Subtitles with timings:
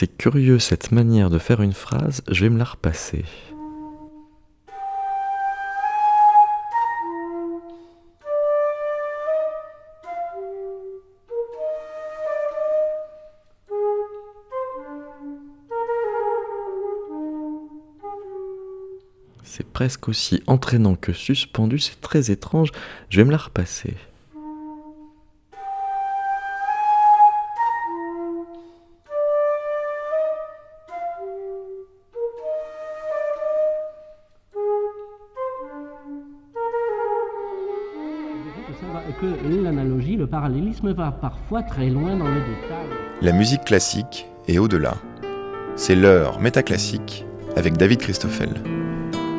[0.00, 3.22] C'est curieux cette manière de faire une phrase, je vais me la repasser.
[19.44, 22.70] C'est presque aussi entraînant que suspendu, c'est très étrange,
[23.10, 23.98] je vais me la repasser.
[43.22, 44.94] La musique classique est au-delà.
[45.76, 47.26] C'est l'heure métaclassique
[47.56, 48.79] avec David Christoffel.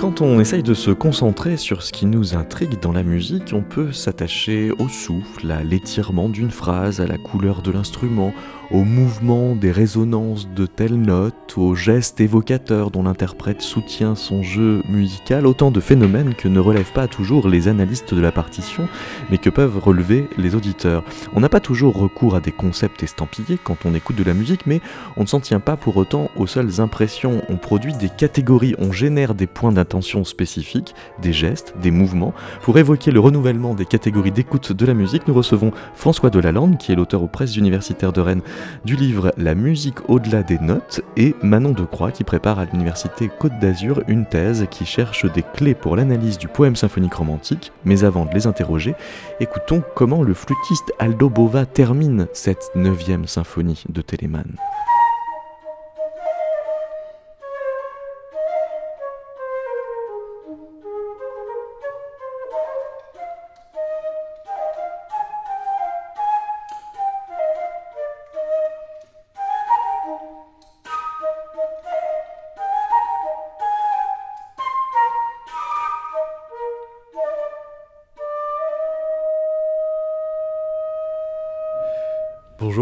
[0.01, 3.61] Quand on essaye de se concentrer sur ce qui nous intrigue dans la musique, on
[3.61, 8.33] peut s'attacher au souffle, à l'étirement d'une phrase, à la couleur de l'instrument,
[8.71, 14.81] au mouvement des résonances de telles notes, aux gestes évocateurs dont l'interprète soutient son jeu
[14.89, 18.87] musical, autant de phénomènes que ne relèvent pas toujours les analystes de la partition,
[19.29, 21.03] mais que peuvent relever les auditeurs.
[21.35, 24.65] On n'a pas toujours recours à des concepts estampillés quand on écoute de la musique,
[24.65, 24.81] mais
[25.15, 27.43] on ne s'en tient pas pour autant aux seules impressions.
[27.49, 32.33] On produit des catégories, on génère des points d'attention spécifiques, des gestes, des mouvements.
[32.61, 36.93] Pour évoquer le renouvellement des catégories d'écoute de la musique, nous recevons François Delalande, qui
[36.93, 38.41] est l'auteur aux presses universitaires de Rennes
[38.85, 43.59] du livre La musique au-delà des notes, et Manon Decroix, qui prépare à l'université Côte
[43.59, 47.73] d'Azur une thèse qui cherche des clés pour l'analyse du poème symphonique romantique.
[47.83, 48.95] Mais avant de les interroger,
[49.41, 54.55] écoutons comment le flûtiste Aldo Bova termine cette neuvième symphonie de Telemann.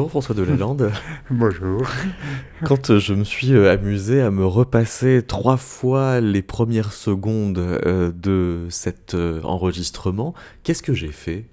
[0.14, 0.92] Bonjour François Delalande.
[1.30, 1.84] Bonjour.
[2.64, 7.60] Quand euh, je me suis euh, amusé à me repasser trois fois les premières secondes
[7.60, 10.34] euh, de cet enregistrement,
[10.64, 11.46] qu'est-ce que j'ai fait?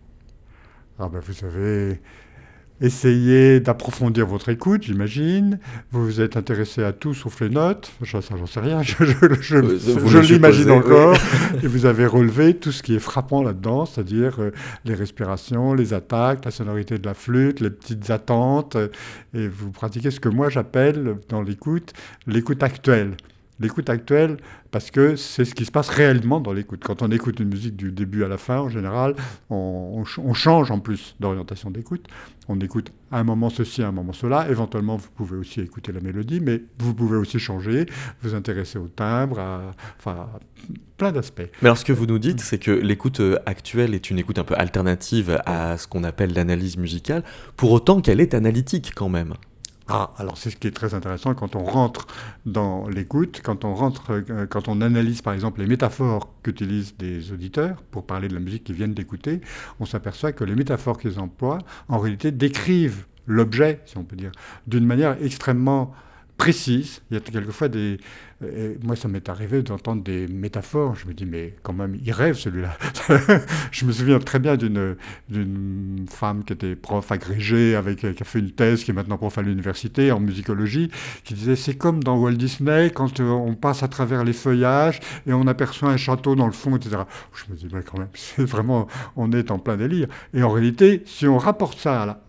[0.98, 2.00] Ah ben vous savez,
[2.80, 5.58] Essayez d'approfondir votre écoute, j'imagine.
[5.92, 7.90] Vous vous êtes intéressé à tout sauf les notes.
[8.04, 8.82] Ça, j'en sais rien.
[8.82, 11.16] Je, je, l'imagine encore.
[11.62, 14.50] et vous avez relevé tout ce qui est frappant là-dedans, c'est-à-dire euh,
[14.84, 18.76] les respirations, les attaques, la sonorité de la flûte, les petites attentes.
[19.34, 21.94] et vous pratiquez ce que moi j'appelle dans l'écoute
[22.26, 23.16] l'écoute actuelle
[23.60, 24.36] l'écoute actuelle
[24.70, 26.82] parce que c'est ce qui se passe réellement dans l'écoute.
[26.84, 29.14] Quand on écoute une musique du début à la fin, en général,
[29.48, 32.06] on, change en plus d'orientation d'écoute.
[32.48, 34.48] On écoute à un moment ceci, à un moment cela.
[34.50, 37.86] Éventuellement, vous pouvez aussi écouter la mélodie, mais vous pouvez aussi changer,
[38.22, 40.28] vous intéresser au timbre, à, enfin,
[40.96, 41.48] plein d'aspects.
[41.62, 44.38] Mais alors, ce que vous nous dites, c'est que l'écoute euh, actuelle est une écoute
[44.38, 47.24] un peu alternative à ce qu'on appelle l'analyse musicale,
[47.56, 49.34] pour autant qu'elle est analytique quand même.
[49.88, 52.08] Ah, alors c'est ce qui est très intéressant quand on rentre
[52.44, 57.32] dans l'écoute, quand on rentre, euh, quand on analyse par exemple les métaphores qu'utilisent des
[57.32, 59.40] auditeurs pour parler de la musique qu'ils viennent d'écouter,
[59.78, 61.58] on s'aperçoit que les métaphores qu'ils emploient
[61.88, 64.32] en réalité décrivent l'objet, si on peut dire,
[64.66, 65.94] d'une manière extrêmement
[66.36, 67.02] précise.
[67.10, 67.98] Il y a quelquefois des,
[68.82, 70.94] moi, ça m'est arrivé d'entendre des métaphores.
[70.96, 72.76] Je me dis, mais quand même, il rêve celui-là.
[73.70, 74.96] je me souviens très bien d'une,
[76.10, 79.38] femme qui était prof agrégée, avec, qui a fait une thèse, qui est maintenant prof
[79.38, 80.90] à l'université en musicologie,
[81.24, 85.00] qui disait, c'est comme dans Walt Disney, quand euh, on passe à travers les feuillages
[85.26, 87.02] et on aperçoit un château dans le fond, etc.
[87.32, 88.86] Je me dis, mais quand même, c'est vraiment,
[89.16, 90.08] on est en plein délire.
[90.34, 92.20] Et en réalité, si on rapporte ça à,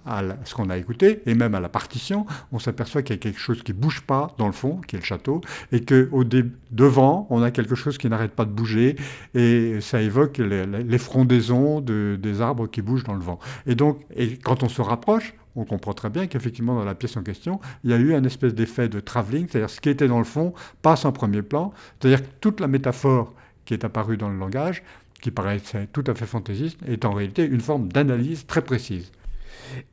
[0.44, 3.40] ce qu'on a écouté, et même à la partition, on s'aperçoit qu'il y a quelque
[3.40, 5.42] chose qui bouge pas dans le fond, qui est le château,
[5.72, 6.24] et que au
[6.72, 8.96] devant, on a quelque chose qui n'arrête pas de bouger
[9.34, 13.40] et ça évoque les, frondaisons des arbres qui bougent dans le vent.
[13.66, 14.02] Et donc,
[14.44, 17.90] quand on se rapproche, on comprend très bien qu'effectivement, dans la pièce en question, il
[17.90, 20.54] y a eu un espèce d'effet de travelling, c'est-à-dire ce qui était dans le fond
[20.82, 23.34] passe en premier plan, c'est-à-dire que toute la métaphore
[23.66, 24.84] qui est apparue dans le langage,
[25.20, 25.60] qui paraît
[25.92, 29.12] tout à fait fantaisiste, est en réalité une forme d'analyse très précise.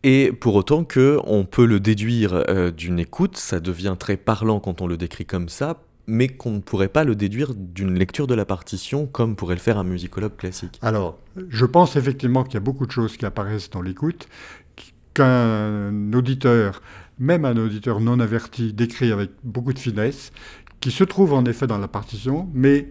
[0.03, 4.61] Et pour autant que on peut le déduire euh, d'une écoute, ça devient très parlant
[4.61, 8.27] quand on le décrit comme ça, mais qu'on ne pourrait pas le déduire d'une lecture
[8.27, 10.79] de la partition comme pourrait le faire un musicologue classique.
[10.83, 11.19] Alors,
[11.49, 14.29] je pense effectivement qu'il y a beaucoup de choses qui apparaissent dans l'écoute,
[15.15, 16.83] qu'un auditeur,
[17.19, 20.33] même un auditeur non averti, décrit avec beaucoup de finesse,
[20.81, 22.89] qui se trouve en effet dans la partition, mais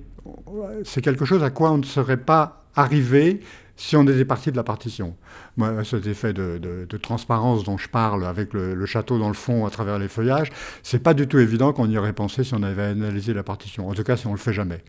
[0.84, 3.42] c'est quelque chose à quoi on ne serait pas arrivé
[3.76, 5.16] si on était parti de la partition.
[5.58, 9.66] Moi, cet effet de, de, transparence dont je parle avec le, château dans le fond
[9.66, 10.50] à travers les feuillages,
[10.84, 13.90] c'est pas du tout évident qu'on y aurait pensé si on avait analysé la partition.
[13.90, 14.84] En tout cas, si on le fait jamais.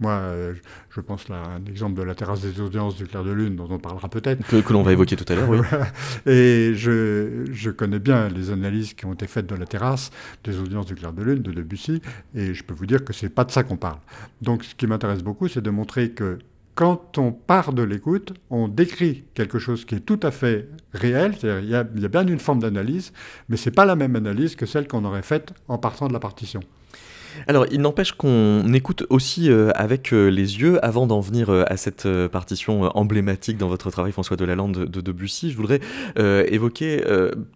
[0.00, 0.54] Moi, euh,
[0.90, 3.56] je pense là à un exemple de la terrasse des audiences du Clair de Lune
[3.56, 4.46] dont on parlera peut-être.
[4.46, 5.58] Que, l'on va évoquer tout à l'heure, oui.
[6.26, 10.10] Et je, je, connais bien les analyses qui ont été faites de la terrasse
[10.44, 12.00] des audiences du Clair de Lune de Debussy,
[12.34, 13.98] et je peux vous dire que c'est pas de ça qu'on parle.
[14.42, 16.38] Donc, ce qui m'intéresse beaucoup, c'est de montrer que
[16.78, 21.34] quand on part de l'écoute, on décrit quelque chose qui est tout à fait réel,
[21.36, 21.58] c'est-à-dire
[21.96, 23.12] il y, a bien une forme d'analyse,
[23.48, 26.12] mais ce n'est pas la même analyse que celle qu'on aurait faite en partant de
[26.12, 26.60] la partition.
[27.46, 31.64] Alors, il n'empêche qu'on écoute aussi euh, avec euh, les yeux, avant d'en venir euh,
[31.66, 35.80] à cette partition emblématique dans votre travail, François Delalande de, de Debussy, je voudrais
[36.16, 37.02] évoquer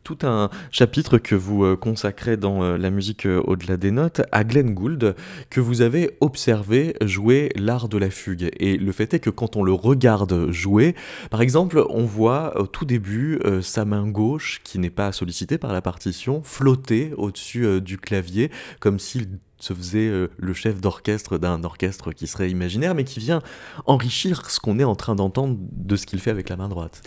[0.05, 5.15] tout un chapitre que vous consacrez dans la musique au-delà des notes à Glenn Gould,
[5.51, 8.51] que vous avez observé jouer l'art de la fugue.
[8.59, 10.95] Et le fait est que quand on le regarde jouer,
[11.31, 15.73] par exemple, on voit au tout début sa main gauche, qui n'est pas sollicitée par
[15.73, 19.29] la partition, flotter au-dessus du clavier, comme s'il
[19.63, 23.41] se faisait euh, le chef d'orchestre d'un orchestre qui serait imaginaire, mais qui vient
[23.87, 27.03] enrichir ce qu'on est en train d'entendre de ce qu'il fait avec la main droite.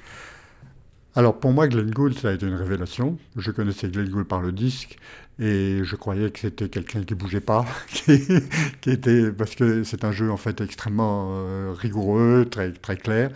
[1.15, 3.17] Alors pour moi, Glenn Gould, ça a été une révélation.
[3.35, 4.97] Je connaissais Glenn Gould par le disque
[5.37, 10.13] et je croyais que c'était quelqu'un qui bougeait pas, qui, était parce que c'est un
[10.13, 13.31] jeu en fait extrêmement euh, rigoureux, très très clair.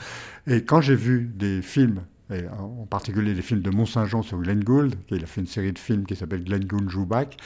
[0.48, 4.64] Et quand j'ai vu des films et en particulier les films de Mont-Saint-Jean sur Glenn
[4.64, 7.38] Gould, il a fait une série de films qui s'appelle Glenn Gould Joue Back,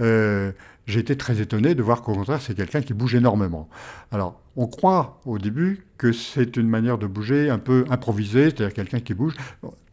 [0.00, 0.52] euh,
[0.86, 3.68] j'ai été très étonné de voir qu'au contraire, c'est quelqu'un qui bouge énormément.
[4.10, 8.74] Alors, on croit au début que c'est une manière de bouger un peu improvisée, c'est-à-dire
[8.74, 9.34] quelqu'un qui bouge.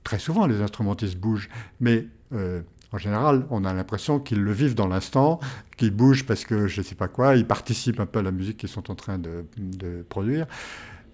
[0.03, 1.49] Très souvent, les instrumentistes bougent,
[1.81, 2.61] mais euh,
[2.93, 5.39] en général, on a l'impression qu'ils le vivent dans l'instant,
[5.75, 8.31] qu'ils bougent parce que je ne sais pas quoi, ils participent un peu à la
[8.31, 10.47] musique qu'ils sont en train de produire.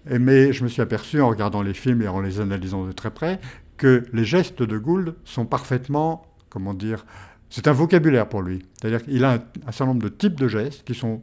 [0.06, 3.10] Mais je me suis aperçu en regardant les films et en les analysant de très
[3.10, 3.40] près
[3.76, 7.04] que les gestes de Gould sont parfaitement, comment dire,
[7.50, 8.64] c'est un vocabulaire pour lui.
[8.80, 11.22] C'est-à-dire qu'il a un, certain nombre de types de gestes qui sont,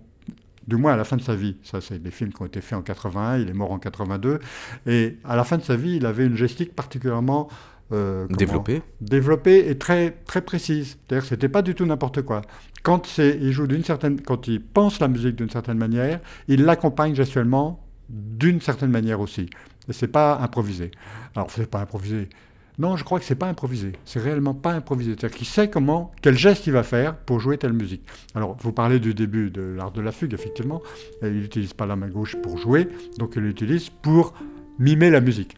[0.67, 2.61] du moins à la fin de sa vie, ça c'est des films qui ont été
[2.61, 4.39] faits en 81, il est mort en 82,
[4.87, 7.49] et à la fin de sa vie, il avait une gestique particulièrement
[7.91, 10.97] euh, développée développée et très très précise.
[11.07, 12.41] C'est-à-dire que c'était pas du tout n'importe quoi.
[12.83, 17.15] Quand il joue d'une certaine, quand il pense la musique d'une certaine manière, il l'accompagne
[17.15, 19.49] gestuellement d'une certaine manière aussi.
[19.89, 20.91] C'est pas improvisé.
[21.35, 22.29] Alors c'est pas improvisé.
[22.77, 23.91] Non, je crois que c'est pas improvisé.
[24.05, 25.11] C'est réellement pas improvisé.
[25.11, 28.01] C'est-à-dire qu'il sait comment, quel geste il va faire pour jouer telle musique.
[28.33, 30.81] Alors, vous parlez du début de l'art de la fugue, effectivement.
[31.21, 32.87] il n'utilise pas la main gauche pour jouer,
[33.19, 34.33] donc il l'utilise pour
[34.79, 35.57] mimer la musique.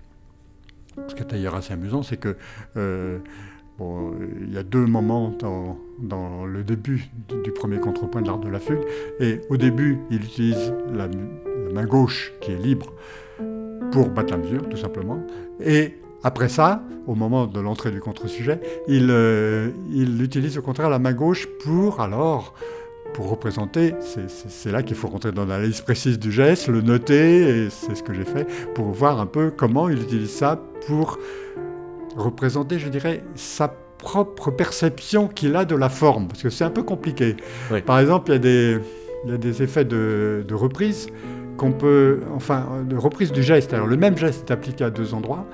[1.08, 2.36] Ce qui est d'ailleurs assez amusant, c'est que
[2.78, 3.20] euh,
[3.80, 7.10] il y a deux moments dans, dans le début
[7.44, 8.84] du premier contrepoint de l'art de la fugue.
[9.20, 11.08] Et au début, il utilise la,
[11.74, 12.94] la main gauche qui est libre
[13.92, 15.24] pour battre la mesure, tout simplement.
[15.64, 20.90] Et après ça, au moment de l'entrée du contre-sujet, il, euh, il, utilise au contraire
[20.90, 22.54] la main gauche pour alors
[23.14, 27.70] pour représenter, c'est là qu'il faut rentrer dans l'analyse précise du geste, le noter, et
[27.70, 31.20] c'est ce que j'ai fait, pour voir un peu comment il utilise ça pour
[32.18, 33.68] représenter, je dirais, sa
[34.00, 37.36] propre perception qu'il a de la forme, parce que c'est un peu compliqué.
[37.86, 38.80] Par exemple, il y a des,
[39.26, 41.08] il y a des effets de, de reprise
[41.58, 43.74] qu'on peut, enfin, de reprise du geste.
[43.74, 45.46] Alors le même geste est appliqué à deux endroits,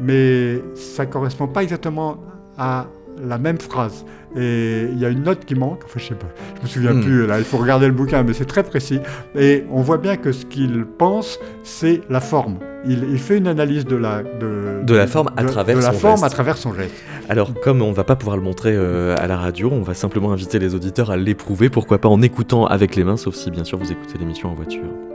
[0.00, 2.18] mais ça ne correspond pas exactement
[2.56, 2.86] à
[3.22, 4.04] la même phrase.
[4.36, 6.94] Et il y a une note qui manque, enfin je sais pas, je me souviens
[6.94, 7.02] hmm.
[7.02, 9.00] plus, là il faut regarder le bouquin, mais c'est très précis.
[9.34, 12.58] Et on voit bien que ce qu'il pense, c'est la forme.
[12.86, 16.24] Il, fait une analyse de la, de, de la forme, à, travers de la forme
[16.24, 16.94] à travers son geste.
[17.28, 20.32] Alors comme on va pas pouvoir le montrer euh, à la radio, on va simplement
[20.32, 23.64] inviter les auditeurs à l'éprouver, pourquoi pas en écoutant avec les mains, sauf si bien
[23.64, 25.09] sûr vous écoutez l'émission en voiture.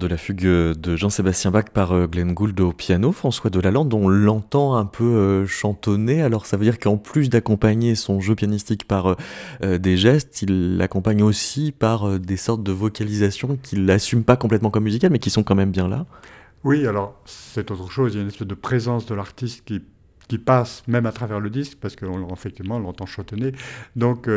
[0.00, 4.08] De la fugue de Jean-Sébastien Bach par euh, Glenn Gould au piano, François Delalande, on
[4.08, 8.88] l'entend un peu euh, chantonner, alors ça veut dire qu'en plus d'accompagner son jeu pianistique
[8.88, 9.16] par
[9.62, 14.70] euh, des gestes, il l'accompagne aussi par des sortes de vocalisations qu'il n'assume pas complètement
[14.70, 16.06] comme musicales, mais qui sont quand même bien là.
[16.64, 19.82] Oui, alors c'est autre chose, il y a une espèce de présence de l'artiste qui,
[20.28, 23.52] qui passe même à travers le disque, parce qu'effectivement on, on l'entend chantonner.
[23.96, 24.28] Donc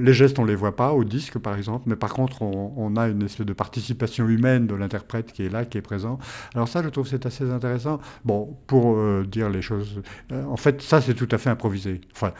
[0.00, 2.96] les gestes, on ne les voit pas au disque, par exemple, mais par contre, on,
[2.96, 6.18] a une espèce de participation humaine de l'interprète qui est là, qui est présent.
[6.54, 8.00] Alors ça, je trouve c'est assez intéressant.
[8.24, 12.00] Bon, pour euh, dire les choses, euh, en fait, ça, c'est tout à fait improvisé.
[12.12, 12.32] Enfin,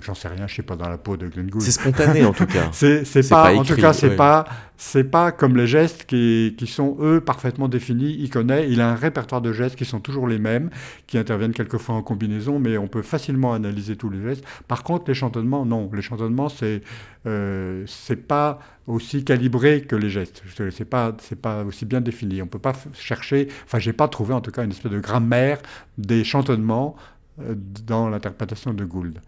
[0.00, 1.62] j'en sais rien, je ne suis pas dans la peau de Glenn Gould.
[1.62, 2.68] C'est spontané, en tout cas.
[2.72, 4.44] c'est pas, en tout cas, c'est pas,
[4.76, 8.16] c'est pas comme les gestes qui, qui, sont, eux, parfaitement définis.
[8.18, 10.70] Il connaît, il a un répertoire de gestes qui sont toujours les mêmes,
[11.06, 14.44] qui interviennent quelquefois en combinaison, mais on peut facilement analyser tous les gestes.
[14.68, 15.90] Par contre, les chantonnements, non.
[15.92, 16.82] Les chantonnements, c'est
[17.26, 20.42] euh, c'est pas aussi calibré que les gestes.
[20.70, 22.42] C'est pas c'est pas aussi bien défini.
[22.42, 23.48] On peut pas chercher.
[23.64, 25.58] Enfin, j'ai pas trouvé en tout cas une espèce de grammaire
[25.98, 26.96] des chantonnements
[27.40, 27.54] euh,
[27.86, 29.20] dans l'interprétation de Gould.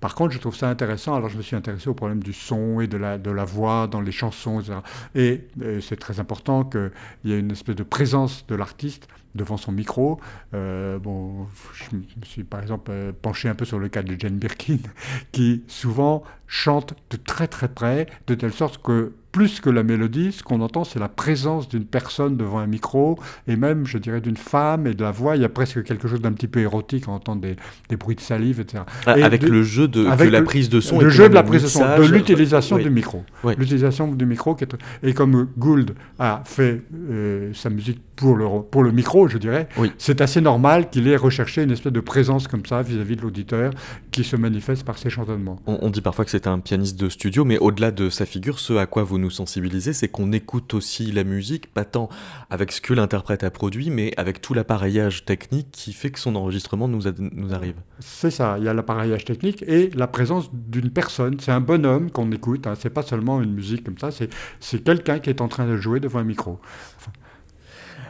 [0.00, 1.14] Par contre, je trouve ça intéressant.
[1.14, 3.86] Alors, je me suis intéressé au problème du son et de la, de la voix
[3.86, 4.78] dans les chansons, etc.
[5.14, 6.90] Et, euh, c'est très important qu'il
[7.24, 10.20] y ait une espèce de présence de l'artiste devant son micro.
[10.54, 14.18] Euh, bon, je me suis par exemple euh, penché un peu sur le cas de
[14.18, 14.78] Jane Birkin,
[15.32, 20.32] qui souvent chante de très très près, de telle sorte que plus que la mélodie,
[20.32, 23.16] ce qu'on entend, c'est la présence d'une personne devant un micro,
[23.46, 25.36] et même, je dirais, d'une femme et de la voix.
[25.36, 27.54] Il y a presque quelque chose d'un petit peu érotique, on entend des,
[27.88, 28.82] des bruits de salive, etc.
[29.06, 30.98] Avec le jeu de avec la prise de son.
[30.98, 33.24] Le jeu de la prise de son, de l'utilisation du micro.
[33.58, 34.54] L'utilisation du micro.
[34.54, 34.74] Qui est...
[35.02, 39.68] Et comme Gould a fait euh, sa musique pour le, pour le micro, je dirais,
[39.98, 43.72] c'est assez normal qu'il ait recherché une espèce de présence comme ça vis-à-vis de l'auditeur
[44.10, 45.60] qui se manifeste par ses chantonnements.
[45.66, 48.74] On, dit parfois que c'est un pianiste de studio, mais au-delà de sa figure, ce
[48.74, 52.08] à quoi vous nous sensibilisez, c'est qu'on écoute aussi la musique, pas tant
[52.50, 56.36] avec ce que l'interprète a produit, mais avec tout l'appareillage technique qui fait que son
[56.36, 57.76] enregistrement nous, nous arrive.
[58.00, 61.38] C'est ça, il y a l'appareillage technique et la présence d'une personne.
[61.40, 62.74] C'est un bonhomme qu'on écoute, hein.
[62.78, 66.00] c'est pas seulement une musique comme ça, c'est quelqu'un qui est en train de jouer
[66.00, 66.60] devant un micro.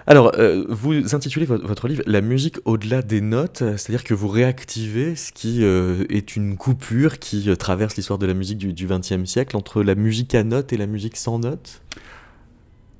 [0.07, 5.15] Alors, euh, vous intitulez votre, livre La musique au-delà des notes, c'est-à-dire que vous réactivez
[5.17, 9.25] ce qui euh, est une coupure qui euh, traverse l'histoire de la musique du XXe
[9.25, 11.83] siècle entre la musique à notes et la musique sans notes?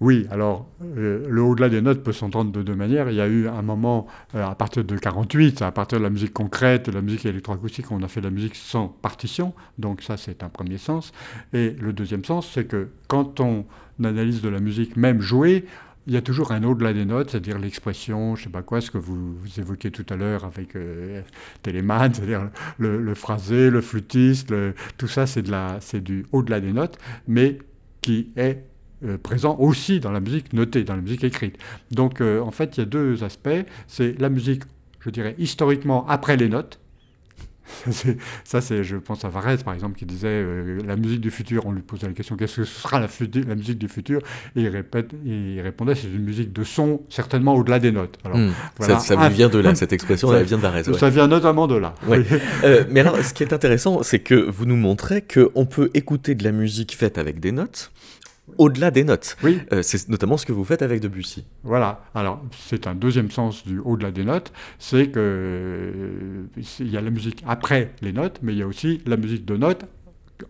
[0.01, 3.11] Oui, alors le au-delà des notes peut s'entendre de deux manières.
[3.11, 6.33] Il y a eu un moment, à partir de 48, à partir de la musique
[6.33, 10.17] concrète, de la musique électroacoustique, on a fait de la musique sans partition, donc ça
[10.17, 11.13] c'est un premier sens.
[11.53, 13.67] Et le deuxième sens, c'est que quand on
[14.03, 15.67] analyse de la musique même jouée,
[16.07, 18.81] il y a toujours un au-delà des notes, c'est-à-dire l'expression, je ne sais pas quoi,
[18.81, 21.23] ce que vous, évoquiez tout à l'heure avec euh,
[21.63, 24.53] Téléman, c'est-à-dire le, phrasé, le flûtiste,
[24.97, 27.59] tout ça, c'est, de du au-delà des notes, mais
[28.01, 28.65] qui est
[29.03, 31.57] euh, présent aussi dans la musique notée, dans la musique écrite.
[31.91, 33.49] Donc, euh, en fait, il y a deux aspects.
[33.87, 34.65] C'est la musique,
[35.01, 36.81] je dirais, historiquement après les notes,
[38.45, 41.67] ça, c'est, je pense à Varese, par exemple, qui disait euh, la musique du futur.
[41.67, 43.09] On lui posait la question qu'est-ce que ce sera la,
[43.47, 44.21] la musique du futur?
[44.57, 48.19] Et il, répète, il répondait c'est une musique de son, certainement au-delà des notes.
[48.25, 48.39] Alors,
[49.01, 50.93] ça, vous vient de là, cette expression, elle vient de Varese.
[50.97, 51.95] Ça vient notamment de là.
[52.65, 56.35] Euh, mais alors, ce qui est intéressant, c'est que vous nous montrez qu'on peut écouter
[56.35, 57.91] de la musique faite avec des notes,
[58.59, 59.37] au-delà des notes.
[59.43, 59.61] Oui.
[59.73, 61.45] Euh, c'est notamment ce que vous faites avec Debussy.
[61.63, 62.05] Voilà.
[62.15, 66.43] Alors, c'est un deuxième sens du au-delà des notes, c'est que euh,
[66.79, 69.45] il y a la musique après les notes, mais il y a aussi la musique
[69.45, 69.85] de notes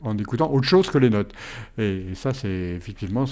[0.02, 1.32] en écoutant autre chose que les notes.
[1.78, 3.24] Et, ça, c'est effectivement.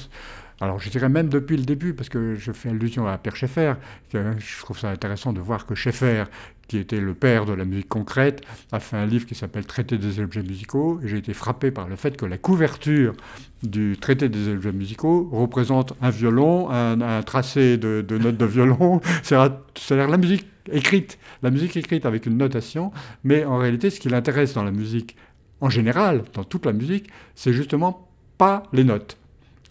[0.61, 3.75] Alors, je dirais même depuis le début, parce que je fais allusion à Pierre Schaeffer,
[4.13, 6.25] je trouve ça intéressant de voir que Schaeffer,
[6.67, 9.99] qui était le père de la musique concrète, a fait un livre qui s'appelle Traité
[9.99, 11.01] des objets musicaux.
[11.03, 13.15] Et j'ai été frappé par le fait que la couverture
[13.63, 20.09] du Traité des objets musicaux représente un violon, un, tracé de, notes de violon, c'est-à-dire
[20.09, 22.91] la musique écrite, la musique écrite avec une notation.
[23.23, 25.17] Mais en réalité, ce qui l'intéresse dans la musique
[25.61, 29.17] en général, dans toute la musique, c'est justement pas les notes.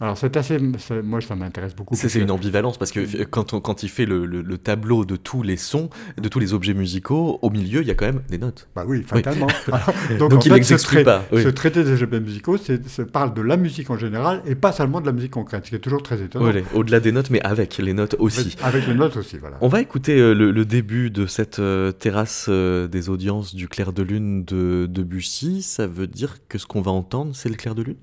[0.00, 0.58] Alors c'est assez,
[1.02, 1.94] moi ça m'intéresse beaucoup.
[1.96, 5.42] C'est une ambivalence parce que quand, on, quand il fait le, le, tableau de tous
[5.42, 8.38] les sons, de tous les objets musicaux, au milieu il y a quand même des
[8.38, 8.68] notes.
[8.76, 9.48] Bah oui, fatalement.
[10.18, 11.24] donc, il fait, pas.
[11.32, 15.00] Ce traité des objets musicaux, ça parle de la musique en général et pas seulement
[15.00, 16.52] de la musique concrète, ce qui est toujours très étonnant.
[16.74, 18.56] Au-delà des notes, mais avec les notes aussi.
[18.62, 19.58] Avec les notes aussi, voilà.
[19.60, 23.92] On va écouter euh, le, début de cette euh, terrasse euh, des audiences du clair
[23.92, 25.62] de lune de, de Bussy.
[25.62, 27.96] Ça veut dire que ce qu'on va entendre, c'est le clair de lune?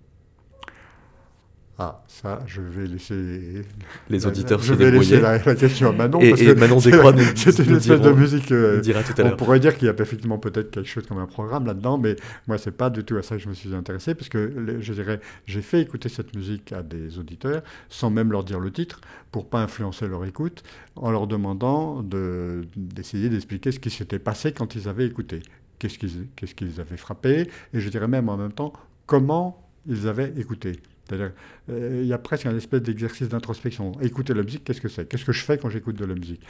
[1.78, 3.64] Ah, ça, je vais laisser
[4.10, 6.22] les auditeurs je se vais laisser la, la question à Manon.
[6.22, 8.50] Et- parce et que Manon Descroix nous- C'est une nous espèce de musique.
[8.54, 9.36] euh, On dira tout à on l'heure.
[9.38, 12.16] pourrait dire qu'il y a effectivement peut-être quelque chose comme un programme là-dedans, mais
[12.48, 14.94] moi, c'est pas du tout à ça que je me suis intéressé, parce que je
[14.94, 19.02] dirais, j'ai fait écouter cette musique à des auditeurs sans même leur dire le titre,
[19.34, 20.64] pour pas influencer leur écoute,
[20.96, 25.42] en leur demandant de- d'essayer d'expliquer ce qui s'était passé quand ils avaient écouté,
[25.78, 28.72] qu'est-ce qu'ils qu'est-ce qui les avait frappés, et je dirais même en même temps
[29.08, 30.80] comment ils avaient écouté.
[31.08, 31.32] C'est-à-dire,
[31.70, 33.92] euh, il y a presque un espèce d'exercice d'introspection.
[34.02, 35.08] Écouter la musique, qu'est-ce que c'est?
[35.08, 36.42] Qu'est-ce que je fais quand j'écoute de la musique?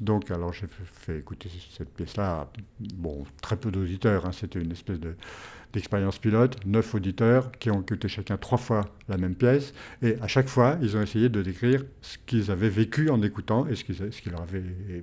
[0.00, 2.50] Donc, alors, j'ai fait, écouter cette pièce-là,
[2.94, 5.14] bon, très peu d'auditeurs, hein, c'était une espèce de,
[5.72, 10.26] d'expérience pilote, neuf auditeurs qui ont écouté chacun trois fois la même pièce, et à
[10.26, 13.84] chaque fois, ils ont essayé de décrire ce qu'ils avaient vécu en écoutant et ce
[13.84, 14.62] qui, ce qui leur avait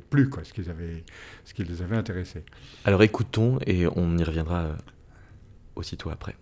[0.10, 1.04] plu, quoi, ce, qu'ils avaient,
[1.46, 2.43] ce qui les avait intéressés.
[2.84, 4.76] Alors écoutons et on y reviendra euh,
[5.76, 6.36] aussitôt après.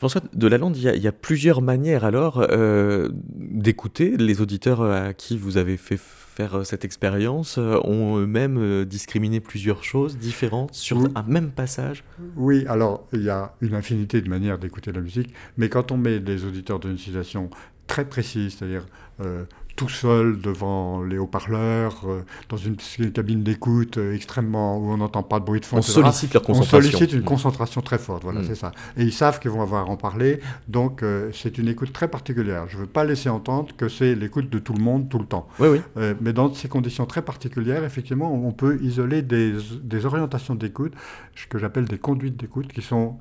[0.00, 4.16] François de Lalande, il y, a, il y a plusieurs manières alors euh, d'écouter.
[4.16, 8.84] Les auditeurs à qui vous avez fait faire euh, cette expérience euh, ont eux-mêmes euh,
[8.86, 11.10] discriminé plusieurs choses différentes sur Oui.
[11.14, 12.02] un même passage?
[12.36, 15.98] Oui, alors il y a une infinité de manières d'écouter la musique, mais quand on
[15.98, 17.50] met des auditeurs dans une situation
[17.86, 18.86] très précise, c'est-à-dire
[19.20, 19.44] euh,
[19.80, 22.76] tout seul devant les haut-parleurs, euh, dans une
[23.14, 26.34] cabine d'écoute euh, extrêmement où on n'entend pas de bruit de fond, On etc., sollicite
[26.34, 26.80] leur on concentration.
[26.90, 27.24] sollicite une Mm.
[27.24, 28.44] concentration très forte, voilà, Mm.
[28.48, 28.72] c'est ça.
[28.98, 32.08] Et ils savent qu'ils vont avoir à en parler, donc euh, c'est une écoute très
[32.08, 32.66] particulière.
[32.68, 35.24] Je ne veux pas laisser entendre que c'est l'écoute de tout le monde tout le
[35.24, 35.48] temps.
[35.58, 35.80] Oui, oui.
[36.20, 40.92] Mais dans ces conditions très particulières, effectivement, on peut isoler des, des orientations d'écoute,
[41.34, 43.16] ce que j'appelle des conduites d'écoute, qui sont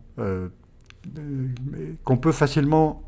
[2.04, 3.02] qu'on peut facilement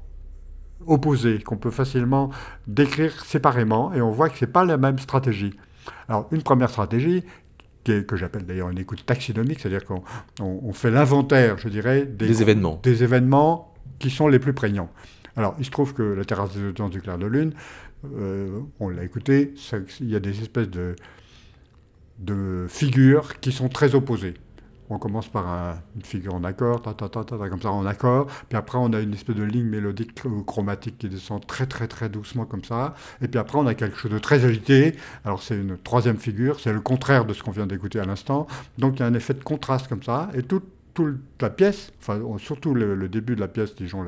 [0.87, 2.29] opposer, qu'on peut facilement
[2.67, 5.53] décrire séparément, et on voit que c'est pas la même stratégie.
[6.07, 7.23] Alors, une première stratégie,
[7.83, 10.03] que j'appelle d'ailleurs une écoute taxinomique, c'est-à-dire qu'on
[10.39, 12.79] on- on fait l'inventaire, je dirais, Des événements.
[12.83, 14.89] des événements qui sont les plus prégnants.
[15.35, 17.53] Alors, il se trouve que la terrasse des audiences du clair de lune,
[18.15, 19.53] euh, on l'a écouté,
[19.99, 20.95] il y a des espèces de,
[22.19, 24.35] de figures qui sont très opposées.
[24.93, 27.85] On commence par un- une figure en accord, ta, ta, ta, ta, comme ça en
[27.85, 31.65] accord, puis après on a une espèce de ligne mélodique ou chromatique qui descend très
[31.65, 34.93] très très doucement comme ça, et puis après on a quelque chose de très agité,
[35.23, 38.47] alors c'est une troisième figure, c'est le contraire de ce qu'on vient d'écouter à l'instant,
[38.77, 40.61] donc il y a un effet de contraste comme ça, et tout,
[40.93, 44.05] toute la pièce, enfin surtout le, début de la pièce, disons,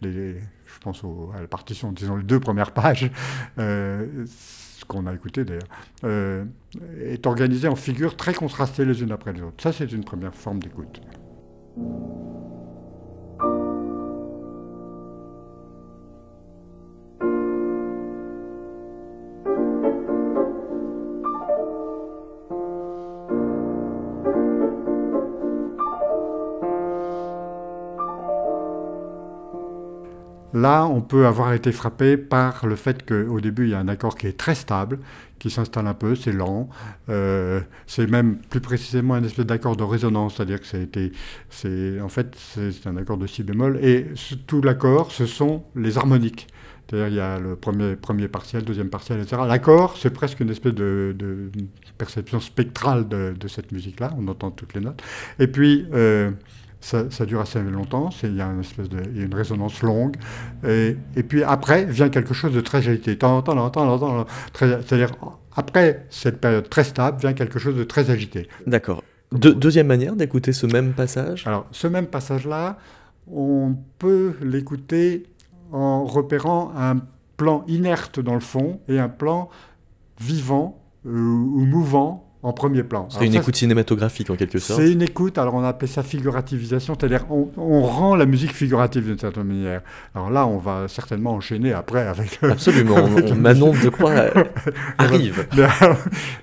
[0.00, 1.02] les, je pense
[1.36, 3.10] à la partition, disons les deux premières pages,
[3.58, 4.06] euh,
[4.90, 5.68] qu'on a écouté d'ailleurs,
[6.04, 6.44] euh,
[7.00, 9.62] est organisé en figures très contrastées les unes après les autres.
[9.62, 11.00] Ça, c'est une première forme d'écoute.
[30.60, 33.88] Là, on peut avoir été frappé par le fait qu'au début, il y a un
[33.88, 34.98] accord qui est très stable,
[35.38, 36.68] qui s'installe un peu, c'est lent.
[37.08, 40.66] Euh, c'est même plus précisément un espèce d'accord de résonance, c'est-à-dire que
[41.48, 43.78] c'est, en fait, c'est un accord de si bémol.
[43.82, 44.08] Et
[44.46, 46.46] tout l'accord, ce sont les harmoniques.
[46.90, 49.42] C'est-à-dire il y a le premier, premier partiel, deuxième partiel, etc.
[49.46, 51.16] L'accord, c'est presque une espèce de,
[51.96, 54.12] perception spectrale de, de cette musique-là.
[54.18, 55.02] On entend toutes les notes.
[55.38, 56.32] Et puis, euh,
[56.80, 60.16] ça, dure assez longtemps, il y a une espèce de, y a une résonance longue,
[60.66, 63.18] et, et, puis après vient quelque chose de très agité.
[64.54, 65.10] C'est-à-dire
[65.54, 68.48] après cette période très stable vient quelque chose de très agité.
[68.66, 69.02] D'accord.
[69.32, 71.46] deuxième manière d'écouter ce même passage?
[71.46, 72.78] Alors, ce même passage-là,
[73.30, 75.26] on peut l'écouter
[75.72, 77.00] en repérant un
[77.36, 79.48] plan inerte dans le fond et un plan
[80.20, 83.06] vivant euh, ou mouvant en premier plan.
[83.10, 84.80] C'est une écoute cinématographique en quelque sorte.
[84.80, 89.18] C'est une écoute, alors on appelle ça figurativisation, c'est-à-dire on, rend la musique figurative d'une
[89.18, 89.82] certaine manière.
[90.14, 92.38] Alors là, on va certainement enchaîner après avec...
[92.42, 94.12] Absolument, Manon de quoi
[94.98, 95.46] arrive.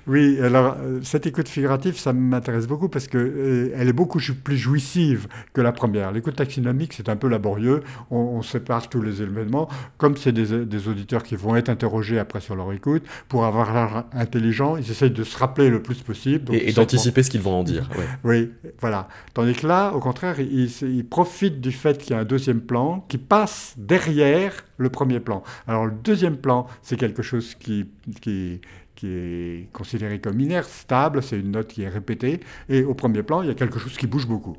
[0.06, 5.26] oui, alors cette écoute figurative, ça m'intéresse beaucoup parce qu'elle euh, est beaucoup plus jouissive
[5.52, 6.12] que la première.
[6.12, 10.88] L'écoute taxinomique, c'est un peu laborieux, on, sépare tous les éléments, comme c'est des, des,
[10.88, 15.10] auditeurs qui vont être interrogés après sur leur écoute, pour avoir l'air intelligent, ils essayent
[15.10, 16.54] de se rappeler le plus possible.
[16.54, 17.88] et, d'anticiper ce qu'ils vont en dire.
[18.24, 19.08] Oui, voilà.
[19.32, 23.04] Tandis que là, au contraire, ils, profitent du fait qu'il y a un deuxième plan
[23.08, 25.42] qui passe derrière le premier plan.
[25.66, 27.86] Alors le deuxième plan, c'est quelque chose qui,
[28.20, 28.60] qui,
[28.94, 33.22] qui est considéré comme inerte, stable, c'est une note qui est répétée, et au premier
[33.22, 34.56] plan, il y a quelque chose qui bouge beaucoup.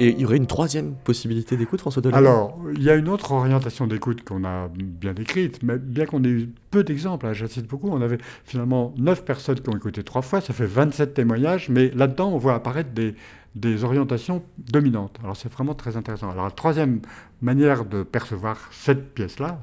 [0.00, 3.08] Et il y aurait une troisième possibilité d'écoute, François Delay Alors, il y a une
[3.08, 7.32] autre orientation d'écoute qu'on a bien décrite, mais bien qu'on ait eu peu d'exemples, hein,
[7.32, 11.14] j'insiste beaucoup, on avait finalement 9 personnes qui ont écouté trois fois, ça fait 27
[11.14, 13.16] témoignages, mais là-dedans, on voit apparaître des,
[13.56, 15.18] des orientations dominantes.
[15.22, 16.30] Alors c'est vraiment très intéressant.
[16.30, 17.00] Alors la troisième
[17.42, 19.60] manière de percevoir cette pièce-là,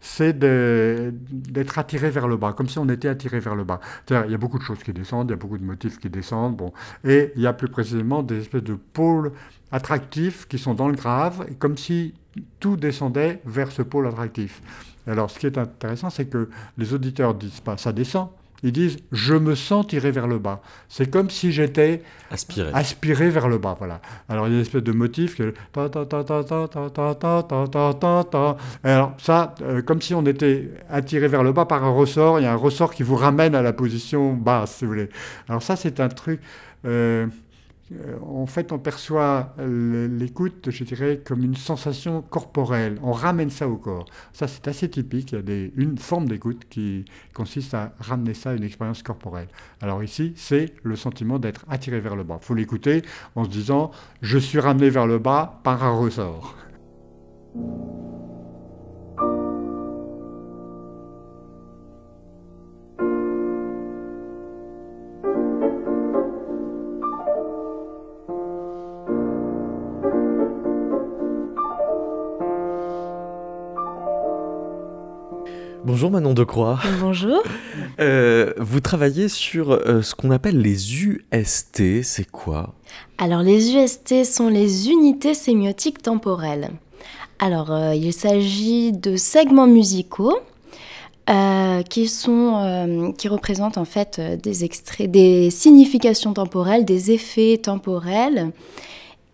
[0.00, 3.80] c'est d'être attiré vers le bas, comme si on était attiré vers le bas.
[4.10, 6.10] Il y a beaucoup de choses qui descendent, il y a beaucoup de motifs qui
[6.10, 6.72] descendent, bon,
[7.04, 9.32] et il y a plus précisément des espèces de pôles
[9.72, 12.14] attractifs qui sont dans le grave, comme si
[12.60, 14.60] tout descendait vers ce pôle attractif.
[15.06, 18.28] Alors, ce qui est intéressant, c'est que les auditeurs disent pas ça descend,
[18.64, 20.60] ils disent je me sens tiré vers le bas.
[20.88, 22.70] C'est comme si j'étais aspiré.
[22.72, 23.76] aspiré vers le bas.
[23.78, 24.00] Voilà.
[24.28, 25.54] Alors il y a une espèce de motif que
[28.82, 29.54] alors ça,
[29.86, 32.40] comme si on était attiré vers le bas par un ressort.
[32.40, 35.10] Il y a un ressort qui vous ramène à la position basse, si vous voulez.
[35.48, 36.40] Alors ça, c'est un truc.
[36.86, 37.26] Euh,
[38.22, 42.98] en fait, on perçoit l'écoute, je dirais, comme une sensation corporelle.
[43.02, 44.06] On ramène ça au corps.
[44.32, 45.32] Ça, c'est assez typique.
[45.32, 49.48] Il y a une forme d'écoute qui consiste à ramener ça à une expérience corporelle.
[49.80, 52.38] Alors ici, c'est le sentiment d'être attiré vers le bas.
[52.40, 53.02] Il faut l'écouter
[53.36, 53.90] en se disant,
[54.22, 56.56] je suis ramené vers le bas par un ressort.
[75.86, 76.78] Bonjour Manon Decroix.
[76.98, 77.42] Bonjour.
[78.00, 82.72] Euh, vous travaillez sur euh, ce qu'on appelle les UST, c'est quoi?
[83.18, 86.70] Alors les UST sont les unités sémiotiques temporelles.
[87.38, 90.38] Alors euh, il s'agit de segments musicaux
[91.90, 98.52] qui, sont, qui représentent en fait des extraits, des significations temporelles, des effets temporels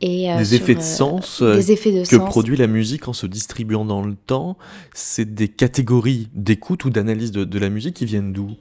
[0.03, 3.27] euh, des, effets de sens euh, des effets de que produit la musique en se
[3.27, 4.57] distribuant dans le temps,
[4.95, 8.53] c'est des catégories d'écoute ou d'analyse de, la musique qui viennent d'où?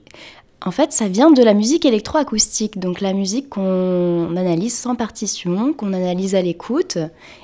[0.65, 5.71] En fait, ça vient de la musique électroacoustique, donc la musique qu'on analyse sans partition,
[5.71, 6.97] qu'on analyse à l'écoute,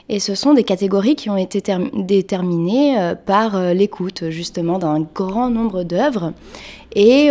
[0.09, 1.61] et ce sont des catégories qui ont été
[1.93, 6.33] déterminées euh, par l'écoute, justement, d'un grand nombre d'œuvres.
[6.93, 7.29] Et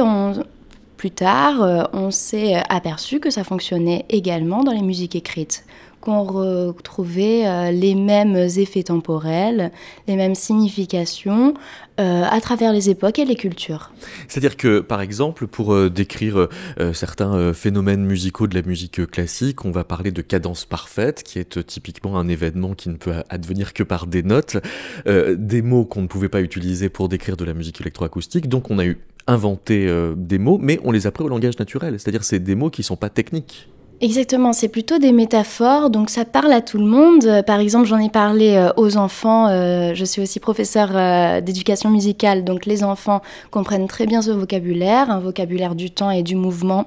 [0.96, 5.64] plus tard, on s'est aperçu que ça fonctionnait également dans les musiques écrites
[6.04, 9.72] qu'on retrouvait euh, les mêmes effets temporels,
[10.06, 11.54] les mêmes significations
[11.98, 13.90] euh, à travers les époques et les cultures.
[14.28, 16.48] C'est-à-dire que, par exemple, pour euh, décrire
[16.92, 21.64] certains phénomènes musicaux de la musique classique, on va parler de cadence parfaite, qui est
[21.66, 24.58] typiquement un événement qui ne peut advenir que par des notes,
[25.06, 28.78] des mots qu'on ne pouvait pas utiliser pour décrire de la musique électroacoustique, donc on
[28.78, 32.40] a eu inventé des mots, mais on les a pris au langage naturel, c'est-à-dire c'est
[32.40, 33.68] des mots qui ne sont pas techniques.
[34.04, 37.24] Exactement, c'est plutôt des métaphores, donc ça parle à tout le monde.
[37.24, 41.88] Euh, par exemple, j'en ai parlé euh, aux enfants, euh, je suis aussi professeur d'éducation
[41.88, 46.36] musicale, donc les enfants comprennent très bien ce vocabulaire, un vocabulaire du temps et du
[46.36, 46.84] mouvement.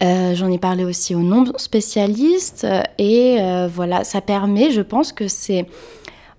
[0.00, 2.66] j'en ai parlé aussi aux non-spécialistes,
[2.96, 3.36] et
[3.68, 5.66] voilà, ça permet, je pense que c'est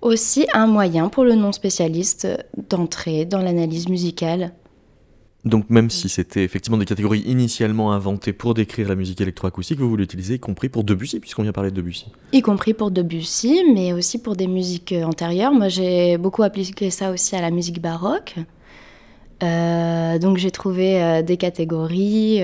[0.02, 2.26] aussi un moyen pour le non-spécialiste
[2.68, 4.50] d'entrer dans l'analyse musicale
[5.44, 9.90] Donc même si c'était effectivement des catégories initialement inventées pour décrire la musique électroacoustique, vous,
[9.90, 12.06] vous l'utilisez y compris pour Debussy, puisqu'on vient parler de Debussy.
[12.32, 15.52] Y compris pour Debussy, mais aussi pour des musiques euh, antérieures.
[15.52, 18.36] Moi, j'ai beaucoup appliqué ça aussi à la musique baroque.
[19.42, 22.40] Euh, donc j'ai trouvé euh, des catégories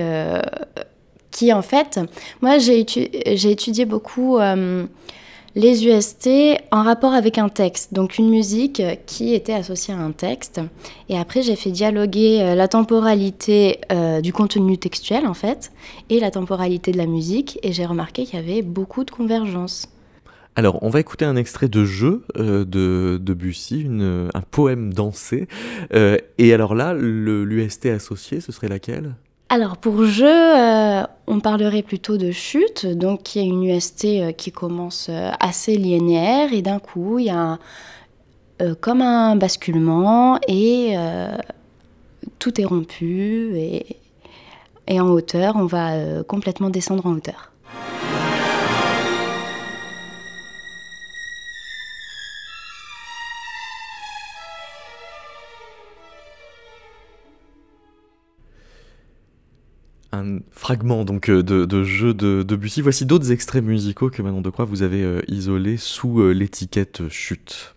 [1.31, 1.99] qui, en fait,
[2.41, 4.37] moi j'ai étudié beaucoup
[5.55, 6.29] les UST
[6.71, 10.61] en rapport avec un texte, donc une musique qui était associée à un texte.
[11.09, 15.71] Et après, j'ai fait dialoguer euh, la temporalité euh, du contenu textuel, en fait,
[16.09, 19.89] et la temporalité de la musique, et j'ai remarqué qu'il y avait beaucoup de convergence.
[20.55, 25.47] Alors, on va écouter un extrait de jeu euh, de, de Bussy, un poème dansé.
[25.91, 29.15] et alors là, l'UST associé, ce serait laquelle?
[29.53, 34.05] Alors pour jeu, euh, on parlerait plutôt de chute, donc il y a une UST
[34.05, 37.59] euh, qui commence euh, assez linéaire et d'un coup il y a
[38.79, 40.95] comme un basculement et
[42.37, 43.97] tout est rompu et,
[45.01, 47.50] en hauteur on va complètement descendre en hauteur.
[60.21, 62.81] Un fragment donc euh, de, jeu de, de, Bussy.
[62.81, 67.07] Voici d'autres extraits musicaux que Manon de Croix vous avez euh, isolés sous euh, l'étiquette
[67.09, 67.75] chute.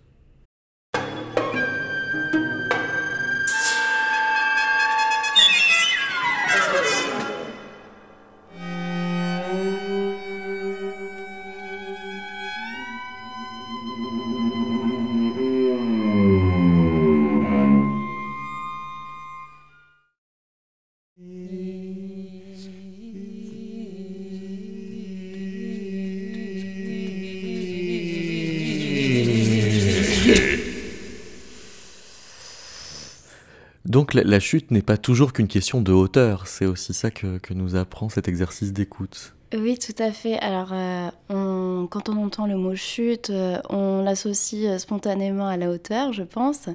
[34.14, 38.09] La, chute n'est pas toujours qu'une question de hauteur, c'est aussi ça que, nous apprend
[38.09, 39.35] cet exercice d'écoute.
[39.53, 40.38] Oui, tout à fait.
[40.38, 45.68] Alors, euh, quand on entend le mot chute, euh, on l'associe euh, spontanément à la
[45.68, 46.68] hauteur, je pense.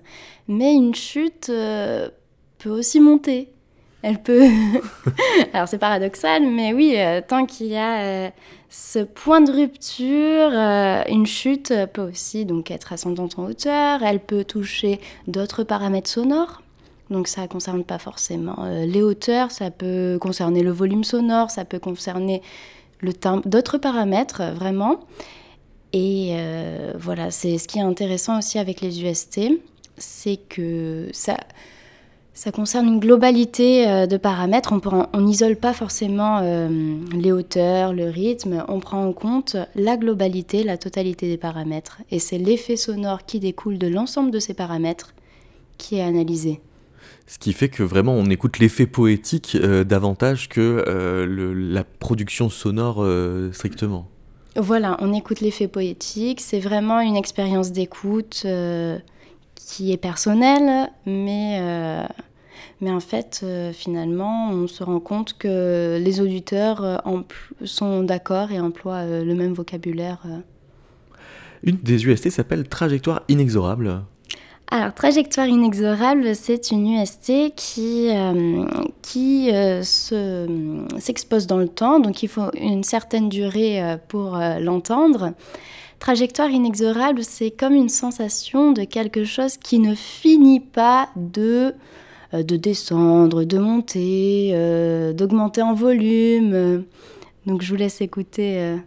[0.50, 3.50] Mais une chute peut aussi monter.
[4.02, 4.44] Elle peut.
[5.54, 6.96] Alors, c'est paradoxal, mais oui,
[7.28, 8.32] tant qu'il y a
[8.70, 10.52] ce point de rupture,
[11.10, 14.04] une chute peut aussi donc être ascendante en hauteur.
[14.04, 16.62] Elle peut toucher d'autres paramètres sonores
[17.10, 21.50] donc ça ne concerne pas forcément euh, les hauteurs, ça peut concerner le volume sonore,
[21.50, 22.42] ça peut concerner
[23.00, 25.00] le timbre, d'autres paramètres euh, vraiment.
[25.92, 29.42] Et euh, voilà, c'est ce qui est intéressant aussi avec les UST,
[29.98, 31.36] c'est que ça,
[32.36, 34.72] ça concerne une globalité de paramètres.
[35.14, 36.42] On n'isole pas forcément
[37.12, 41.98] les hauteurs, le rythme, on prend en compte la globalité, la totalité des paramètres.
[42.12, 45.16] Et c'est l'effet sonore qui découle de l'ensemble de ces paramètres
[45.80, 46.62] qui est analysé.
[47.28, 52.50] Ce qui fait que vraiment on écoute l'effet poétique euh, davantage que euh, la production
[52.50, 54.08] sonore euh, strictement.
[54.56, 58.46] Voilà, on écoute l'effet poétique, c'est vraiment une expérience d'écoute
[59.56, 61.62] qui est personnelle, mais,
[62.82, 67.04] mais en fait, finalement, on se rend compte que les auditeurs
[67.64, 70.26] sont d'accord et emploient le même vocabulaire.
[71.64, 74.02] Une des UST s'appelle Trajectoire inexorable.
[74.72, 78.66] Alors, trajectoire inexorable, c'est une UST qui, euh,
[79.02, 85.34] qui euh, s'expose dans le temps, donc il faut une certaine durée euh, pour l'entendre.
[85.98, 91.74] Trajectoire inexorable, c'est comme une sensation de quelque chose qui ne finit pas de,
[92.32, 94.54] de descendre, de monter,
[95.14, 96.86] d'augmenter en volume.
[97.48, 98.78] Donc, je vous laisse écouter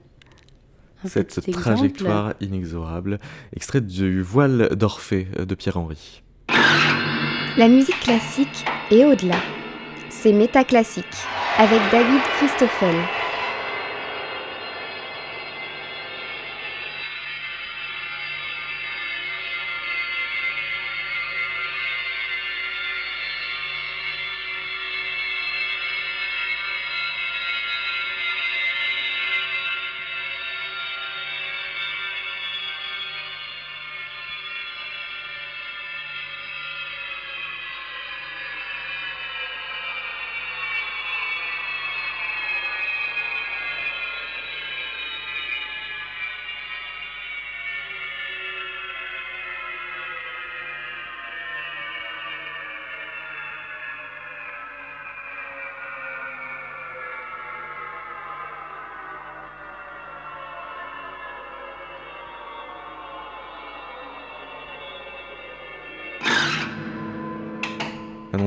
[1.04, 3.18] cette trajectoire inexorable,
[3.54, 6.22] extrait du Voile d'Orphée de Pierre-Henry.
[7.56, 9.36] La musique classique est au-delà.
[10.08, 11.04] C'est métaclassique
[11.58, 12.94] avec David Christoffel.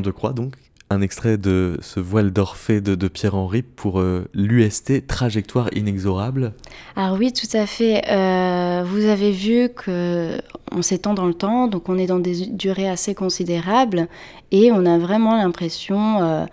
[0.02, 0.54] De croix donc?
[0.92, 6.54] Un extrait de ce voile d'Orphée de, Pierre-Henri pour euh, l'UST Trajectoire inexorable.
[6.96, 8.04] Alors oui, tout à fait.
[8.08, 10.40] Euh, vous avez vu que
[10.72, 14.08] on s'étend dans le temps, donc on est dans des durées assez considérables
[14.52, 16.46] et on a vraiment l'impression euh,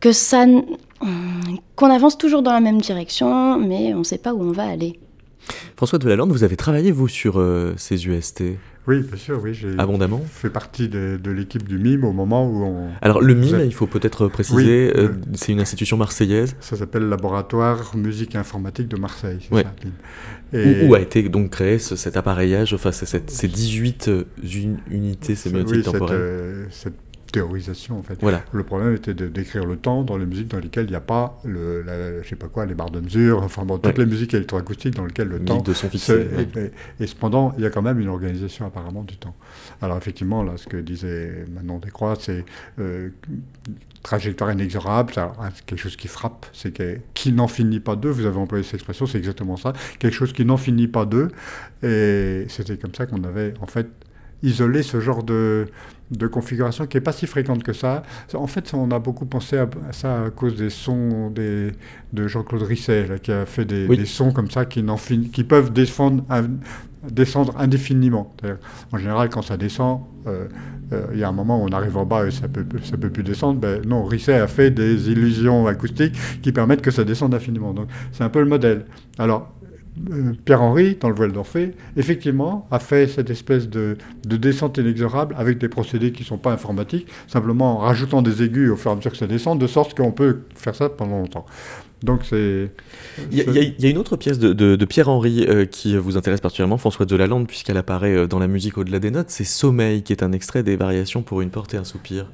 [0.00, 0.44] que ça,
[1.74, 4.64] qu'on avance toujours dans la même direction, mais on ne sait pas où on va
[4.64, 5.00] aller.
[5.76, 7.44] François de Lalande, vous avez travaillé vous sur
[7.76, 8.42] ces UST
[8.88, 9.54] oui, bien sûr, oui.
[9.54, 10.20] J'ai Abondamment?
[10.28, 12.88] fait partie de, l'équipe du MIME au moment où on.
[13.00, 16.56] Alors, le MIME, il faut peut-être préciser, euh, c'est une institution marseillaise.
[16.60, 19.48] Ça s'appelle Laboratoire Musique et Informatique de Marseille.
[19.52, 19.64] Ouais.
[20.52, 20.86] Et...
[20.86, 24.24] Où, a été donc créé cet appareillage, enfin, ces 18 euh,
[24.90, 26.66] unités sémiotiques oui, temporelles?
[26.70, 26.96] cette, euh,
[27.32, 28.18] théorisation en fait.
[28.20, 28.44] Voilà.
[28.52, 31.00] Le problème était de décrire le temps dans les musiques dans lesquelles il n'y a
[31.00, 34.34] pas le, je sais pas quoi, les barres de mesure, enfin bon, toutes les musiques
[34.34, 36.28] électroacoustiques dans lesquelles le temps de son fixé.
[37.00, 39.34] Et, cependant, il y a quand même une organisation apparemment du temps.
[39.80, 42.44] Alors effectivement, là, ce que disait Manon Descroix, c'est
[42.78, 43.08] euh,
[44.02, 48.10] trajectoire inexorable, c'est quelque chose qui frappe, c'est qui n'en finit pas d'eux.
[48.10, 51.28] Vous avez employé cette expression, c'est exactement ça, quelque chose qui n'en finit pas d'eux.
[51.82, 53.88] Et c'était comme ça qu'on avait en fait
[54.42, 55.68] isolé ce genre de
[56.12, 58.02] de configuration qui n'est pas si fréquente que ça.
[58.34, 61.72] En fait, on a beaucoup pensé à, ça à cause des sons des,
[62.12, 64.84] de Jean-Claude Risset, qui a fait des, sons comme ça qui,
[65.32, 66.24] qui peuvent descendre,
[67.10, 68.34] descendre indéfiniment.
[68.92, 70.46] En général, quand ça descend, euh,
[70.92, 72.96] euh, il y a un moment où on arrive en bas et ça peut, ça
[72.96, 73.58] peut plus descendre.
[73.58, 77.72] Ben, non, Risset a fait des illusions acoustiques qui permettent que ça descende infiniment.
[77.72, 78.84] Donc, c'est un peu le modèle.
[79.18, 79.52] Alors,
[80.44, 85.68] Pierre-Henri, dans le voile d'Orphée, effectivement, a fait cette espèce de, descente inexorable avec des
[85.68, 88.96] procédés qui ne sont pas informatiques, simplement en rajoutant des aigus au fur et à
[88.96, 91.44] mesure que ça descend, de sorte qu'on peut faire ça pendant longtemps.
[92.02, 92.70] Donc c'est.
[93.30, 97.14] Il y, a une autre pièce de, Pierre-Henri euh, qui vous intéresse particulièrement, François de
[97.14, 100.32] Lalande, puisqu'elle apparaît euh, dans la musique au-delà des notes, c'est Sommeil, qui est un
[100.32, 102.26] extrait des variations pour une porte et un soupir.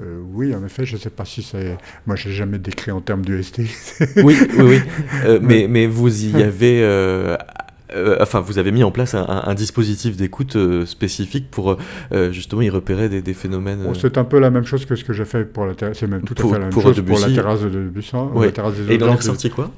[0.00, 1.76] Euh, oui, en effet, je ne sais pas si c'est.
[2.06, 3.58] Moi, je n'ai jamais décrit en termes d'UST.
[3.58, 3.68] oui,
[4.24, 4.80] oui, oui.
[5.24, 6.82] Euh, mais, mais vous y avez.
[6.82, 7.36] Euh,
[8.20, 11.78] enfin, vous avez mis en place un, dispositif d'écoute spécifique pour
[12.30, 13.80] justement y repérer des, phénomènes.
[13.94, 15.98] C'est un peu la même chose que ce que j'ai fait pour la terrasse.
[15.98, 18.12] C'est même tout à fait la même chose pour la terrasse de Debussy.
[18.52, 19.70] Terrasse des Et il en est sorti quoi?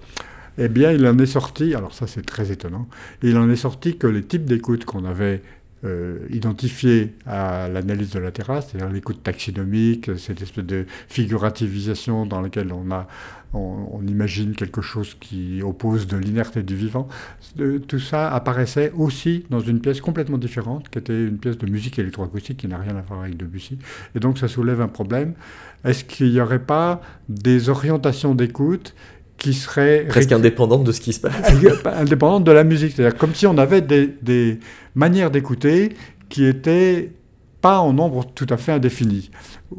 [0.59, 2.89] Eh bien, il en est sorti, alors ça c'est très étonnant,
[3.23, 5.43] il en est sorti que les types d'écoute qu'on avait
[5.85, 12.41] euh, identifié à l'analyse de la terrasse, c'est-à-dire l'écoute taxinomique, cette espèce de figurativisation dans
[12.41, 13.07] laquelle on, a,
[13.53, 17.09] on, imagine quelque chose qui oppose de l'inerte et du vivant.
[17.89, 21.99] tout ça apparaissait aussi dans une pièce complètement différente, qui était une pièce de musique
[21.99, 23.79] électroacoustique qui n'a rien à voir avec Debussy.
[24.15, 25.35] Et donc ça soulève un problème.
[25.85, 28.95] Est-ce qu'il n'y aurait pas des orientations d'écoute
[29.39, 30.07] qui seraient...
[30.09, 31.35] Presque indépendantes de ce qui se passe.
[31.85, 32.93] indépendantes de la musique.
[32.95, 34.59] C'est-à-dire comme si on avait des, des
[34.95, 35.91] manières d'écouter
[36.29, 37.13] qui étaient
[37.61, 39.31] pas en nombre tout à fait indéfini.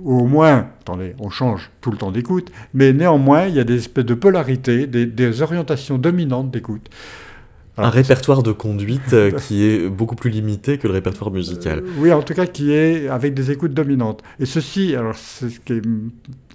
[0.04, 3.78] Au moins, attendez, on change tout le temps d'écoute, mais néanmoins, il y a des
[3.78, 6.90] espèces de polarités, des, orientations dominantes d'écoute.
[7.78, 11.80] un répertoire de conduite euh, qui est beaucoup plus limité que le répertoire musical.
[11.80, 14.24] Euh, oui, en tout cas, qui est avec des écoutes dominantes.
[14.40, 15.82] Et ceci, alors c'est ce qui est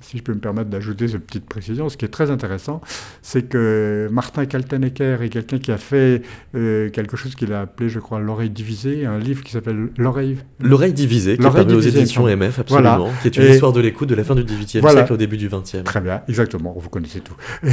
[0.03, 2.81] si je peux me permettre d'ajouter cette petite précision, ce qui est très intéressant,
[3.23, 6.23] c'est que Martin Kaltenecker est quelqu'un qui a fait
[6.55, 10.37] euh, quelque chose qu'il a appelé, je crois, L'oreille divisée, un livre qui s'appelle L'oreille...
[10.61, 14.09] L'oreille divisée, qui est paru aux éditions MF, absolument, qui est une histoire de l'écoute
[14.09, 15.85] de la fin du XVIIIe siècle au début du XXe.
[15.85, 17.37] Très bien, exactement, vous connaissez tout.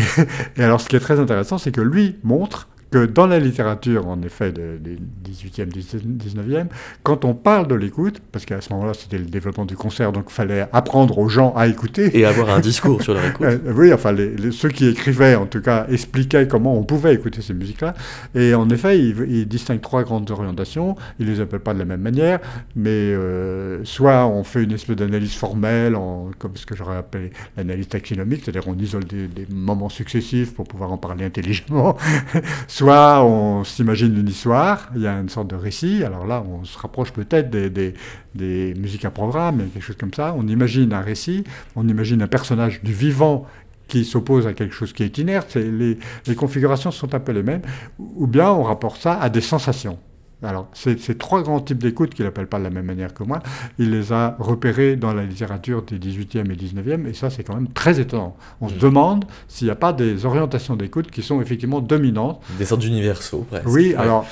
[0.58, 4.08] et alors, ce qui est très intéressant, c'est que lui montre que dans la littérature,
[4.08, 4.98] en effet, du
[5.30, 6.68] 18e, 19e,
[7.04, 10.26] quand on parle de l'écoute, parce qu'à ce moment-là, c'était le développement du concert, donc
[10.30, 12.18] il fallait apprendre aux gens à écouter.
[12.18, 13.46] Et avoir un discours sur leur écoute.
[13.46, 14.16] Euh, oui, enfin,
[14.52, 17.94] ceux qui écrivaient, en tout cas, expliquaient comment on pouvait écouter ces musiques-là.
[18.34, 20.96] Et en effet, ils, distinguent trois grandes orientations.
[21.20, 22.40] Ils ne les appellent pas de la même manière,
[22.76, 27.32] mais euh, soit on fait une espèce d'analyse formelle, en, comme ce que j'aurais appelé
[27.56, 31.96] l'analyse taxinomique, c'est-à-dire on isole des, des moments successifs pour pouvoir en parler intelligemment.
[32.80, 36.64] Soit on s'imagine une histoire, il y a une sorte de récit, alors là on
[36.64, 40.34] se rapproche peut-être des, musiques à programme, quelque chose comme ça.
[40.38, 41.44] On imagine un récit,
[41.76, 43.46] on imagine un personnage du vivant
[43.90, 47.64] qui s'oppose à quelque chose qui est inerte, les configurations sont un peu les mêmes,
[48.00, 50.00] ou bien on rapporte ça à des sensations.
[50.42, 53.42] Alors, ces, trois grands types d'écoute qu'il n'appelle pas de la même manière que moi,
[53.78, 57.56] il les a repérés dans la littérature des 18e et 19e, et ça, c'est quand
[57.56, 58.38] même très étonnant.
[58.62, 58.80] On se mm.
[58.80, 62.42] demande s'il n'y a pas des orientations d'écoute qui sont effectivement dominantes.
[62.58, 63.68] Des sortes d'universaux, presque.
[63.68, 64.26] Oui, alors,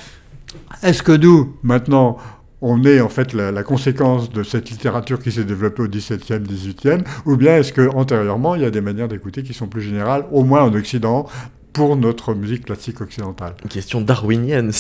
[0.82, 2.18] est-ce que nous, maintenant,
[2.62, 7.04] on est en fait la, conséquence de cette littérature qui s'est développée au 17e, 18e,
[7.26, 10.44] ou bien est-ce qu'antérieurement, il y a des manières d'écouter qui sont plus générales, au
[10.44, 11.28] moins en Occident,
[11.78, 13.54] pour notre musique classique occidentale.
[13.64, 14.72] Une question darwinienne,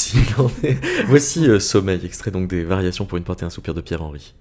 [0.63, 0.77] est.
[1.05, 4.33] Voici euh, Sommeil, extrait donc des Variations pour une portée un soupir de Pierre-Henri.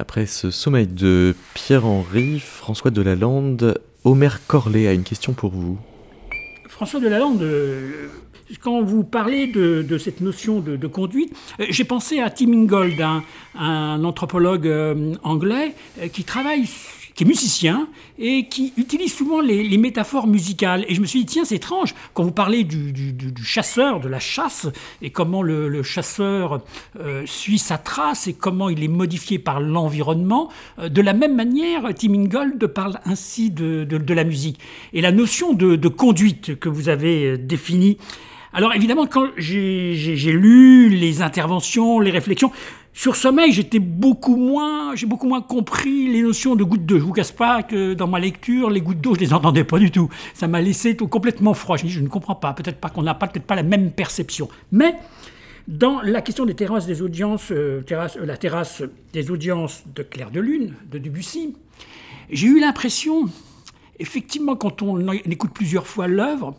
[0.00, 5.76] Après ce sommeil de Pierre-Henri, François Delalande, Omer Corlet a une question pour vous.
[6.70, 8.08] François Delalande, euh,
[8.62, 12.98] quand vous parlez de, cette notion de, conduite, euh, j'ai pensé à Tim Ingold,
[13.58, 15.74] un, anthropologue euh, anglais
[16.14, 16.64] qui travaille
[17.20, 17.86] qui est musicien
[18.18, 20.86] et qui utilise souvent les, métaphores musicales.
[20.88, 22.94] Et je me suis dit, tiens, c'est étrange, quand vous parlez du,
[23.44, 24.68] chasseur, de la chasse,
[25.02, 26.62] et comment le, chasseur
[26.98, 30.48] euh, suit sa trace et comment il est modifié par l'environnement,
[30.78, 34.58] euh, de la même manière, Tim Ingold parle ainsi de, la musique.
[34.94, 37.98] Et la notion de, conduite que vous avez euh, définie,
[38.52, 42.50] alors évidemment, quand j'ai lu les interventions, les réflexions,
[42.92, 46.98] sur sommeil, j'étais beaucoup moins, j'ai beaucoup moins compris les notions de gouttes d'eau.
[46.98, 49.78] Je vous casse pas que dans ma lecture, les gouttes d'eau, je les entendais pas
[49.78, 50.08] du tout.
[50.34, 51.76] Ça m'a laissé tout complètement froid.
[51.76, 52.52] Je dis, je ne comprends pas.
[52.52, 54.48] Peut-être pas qu'on n'a pas, peut-être pas la même perception.
[54.72, 54.96] Mais
[55.68, 58.82] dans la question des terrasses des audiences, euh, terrasse, euh, la terrasse
[59.12, 61.54] des audiences de Clair de Lune de Debussy,
[62.30, 63.28] j'ai eu l'impression,
[64.00, 66.56] effectivement, quand on écoute plusieurs fois l'œuvre,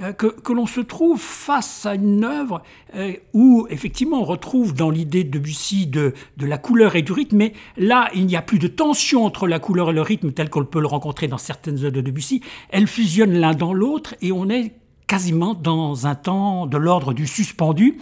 [0.00, 2.62] euh, que, l'on se trouve face à une œuvre
[2.94, 7.12] euh, où effectivement on retrouve dans l'idée de Debussy de, de, la couleur et du
[7.12, 10.32] rythme, mais là il n'y a plus de tension entre la couleur et le rythme
[10.32, 12.42] tel qu'on peut le rencontrer dans certaines œuvres de Debussy.
[12.70, 14.72] Elles fusionnent l'un dans l'autre et on est
[15.08, 17.98] quasiment dans un temps de l'ordre du suspendu,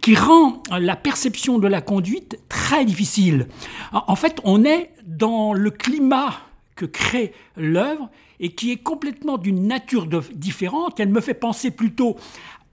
[0.00, 3.48] qui rend la perception de la conduite très difficile.
[3.92, 6.34] En fait, on est dans le climat
[6.76, 8.08] que crée l'œuvre
[8.40, 10.98] et qui est complètement d'une nature différente.
[10.98, 12.16] Elle me fait penser plutôt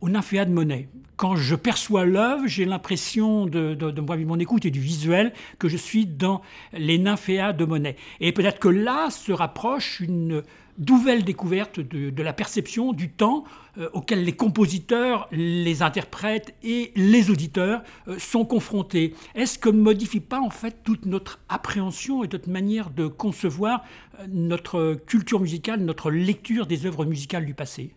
[0.02, 0.90] au nymphéa de Monet.
[1.18, 5.68] Quand je perçois l'œuvre, j'ai l'impression de, de, de, mon écoute et du visuel que
[5.68, 6.42] je suis dans
[6.74, 7.96] les nymphéas de Monet.
[8.20, 10.44] Et peut-être que là se rapproche une
[10.78, 13.44] nouvelle découverte de, la perception du temps
[13.78, 19.14] euh, auquel les compositeurs, les interprètes et les auditeurs euh, sont confrontés.
[19.36, 23.84] Est-ce que ne modifie pas en fait toute notre appréhension et notre manière de concevoir
[24.20, 27.94] euh, notre culture musicale, notre lecture des œuvres musicales du passé?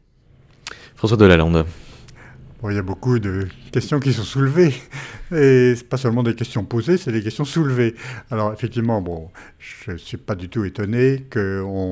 [0.95, 1.67] François Delalande.
[2.63, 4.75] Bon, il y a beaucoup de questions qui sont soulevées.
[5.33, 7.95] Et c'est pas seulement des questions posées, c'est des questions soulevées.
[8.31, 11.39] Alors effectivement, bon, je ne suis pas du tout étonné qu'on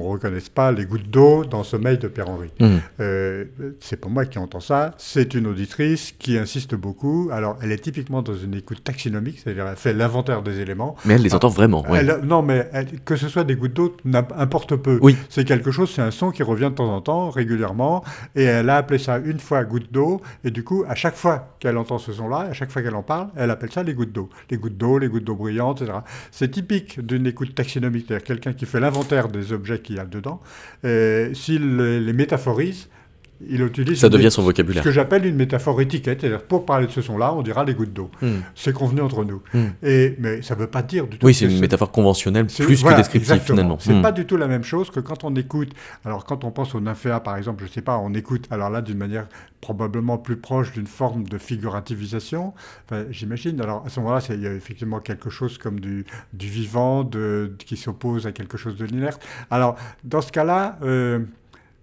[0.02, 2.50] ne reconnaisse pas les gouttes d'eau dans le sommeil de Pierre-Henri.
[2.58, 2.76] Mmh.
[3.00, 3.44] Euh,
[3.80, 7.30] c'est pas moi qui entends ça, c'est une auditrice qui insiste beaucoup.
[7.32, 10.96] Alors elle est typiquement dans une écoute taxinomique, c'est-à-dire elle fait l'inventaire des éléments.
[11.04, 11.84] Mais elle les entend vraiment.
[12.24, 12.68] non, mais
[13.04, 14.98] que ce soit des gouttes d'eau, n'importe peu.
[15.02, 15.16] Oui.
[15.28, 18.04] C'est quelque chose, c'est un son qui revient de temps en temps, régulièrement,
[18.34, 21.56] et elle a appelé ça une fois goutte d'eau, et du coup, à chaque fois
[21.60, 24.12] qu'elle entend ce son-là, à chaque fois qu'elle en parle, elle appelle ça les gouttes
[24.12, 24.28] d'eau.
[24.50, 25.98] Les gouttes d'eau, les gouttes d'eau brillantes, etc.
[26.30, 30.06] C'est typique d'une écoute taxinomique, c'est-à-dire quelqu'un qui fait l'inventaire des objets qu'il y a
[30.06, 30.40] dedans.
[30.82, 32.88] S'il les métaphorise,
[33.46, 34.82] il utilise ça devient son vocabulaire.
[34.82, 37.74] Ce que j'appelle une métaphore étiquette, c'est-à-dire pour parler de ce son-là, on dira les
[37.74, 38.10] gouttes d'eau.
[38.20, 38.38] Hmm.
[38.54, 39.42] C'est convenu entre nous.
[39.54, 39.68] Hmm.
[39.82, 41.26] Et mais ça ne veut pas dire du tout.
[41.26, 43.78] Oui, c'est une métaphore conventionnelle plus que descriptive finalement.
[43.80, 44.02] C'est hmm.
[44.02, 45.70] pas du tout la même chose que quand on écoute.
[46.04, 48.46] Alors quand on pense au nymphéa par exemple, je sais pas, on écoute.
[48.50, 49.28] Alors là, d'une manière
[49.60, 52.54] probablement plus proche d'une forme de figurativisation.
[53.10, 53.60] J'imagine.
[53.60, 57.52] Alors à ce moment-là, il y a effectivement quelque chose comme du, du vivant, de,
[57.58, 59.24] qui s'oppose à quelque chose de l'inerte.
[59.50, 60.78] Alors dans ce cas-là.
[60.82, 61.20] Euh,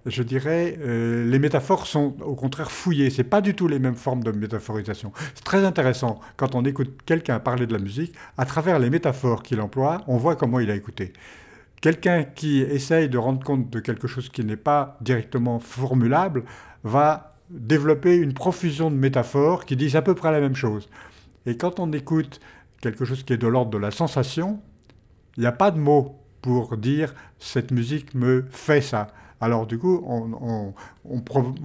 [0.05, 3.09] je dirais, euh, les métaphores sont au contraire fouillées.
[3.09, 5.11] C'est pas du tout les mêmes formes de métaphorisation.
[5.33, 9.41] C'est très intéressant quand on écoute quelqu'un parler de la musique, à travers les métaphores
[9.41, 11.13] qu'il emploie, on voit comment il a écouté.
[11.81, 16.43] Quelqu'un qui essaye de rendre compte de quelque chose qui n'est pas directement formulable
[16.83, 20.89] va développer une profusion de métaphores qui disent à peu près la même chose.
[21.45, 22.39] Et quand on écoute
[22.81, 24.59] quelque chose qui est de l'ordre de la sensation,
[25.37, 29.07] il n'y a pas de mots pour dire cette musique me fait ça.
[29.45, 30.73] Alors du coup, on,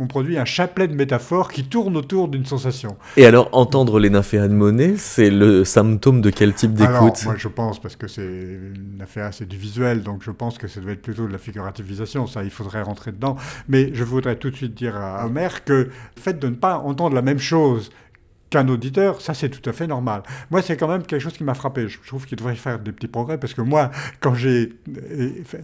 [0.06, 2.98] produit un chapelet de métaphores qui tournent autour d'une sensation.
[3.16, 7.36] Et alors, entendre les nymphéas de Monet, c'est le symptôme de quel type d'écoute Moi,
[7.38, 8.58] je pense, parce que c'est
[8.98, 12.26] nymphéa, c'est du visuel, donc je pense que ça doit être plutôt de la figurativisation.
[12.26, 13.36] Ça, il faudrait rentrer dedans.
[13.66, 16.76] Mais je voudrais tout de suite dire à Omer que le fait de ne pas
[16.76, 17.88] entendre la même chose
[18.50, 20.22] qu'un auditeur, ça c'est tout à fait normal.
[20.50, 21.88] Moi, c'est quand même quelque chose qui m'a frappé.
[21.88, 24.72] Je trouve qu'il devrait faire des petits progrès parce que moi, quand j'ai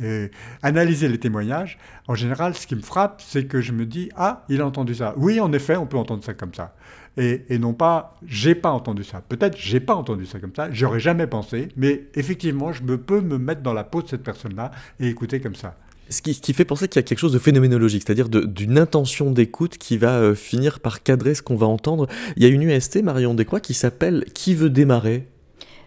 [0.01, 0.28] euh,
[0.62, 4.45] analysé les témoignages, en général, ce qui me frappe, c'est que je me dis ah,
[4.49, 5.14] il a entendu ça.
[5.16, 6.74] Oui, en effet, on peut entendre ça comme ça.
[7.18, 9.22] Et, non pas j'ai pas entendu ça.
[9.26, 10.68] Peut-être j'ai pas entendu ça comme ça.
[10.70, 14.70] J'aurais jamais pensé, mais effectivement, je peux me mettre dans la peau de cette personne-là
[15.01, 15.76] et écouter comme ça.
[16.09, 19.76] Ce qui, fait penser qu'il y a quelque chose de phénoménologique, c'est-à-dire d'une intention d'écoute
[19.76, 22.07] qui va euh, finir par cadrer ce qu'on va entendre.
[22.36, 25.26] Il y a une UST, Marion Descroix, qui s'appelle Qui veut démarrer?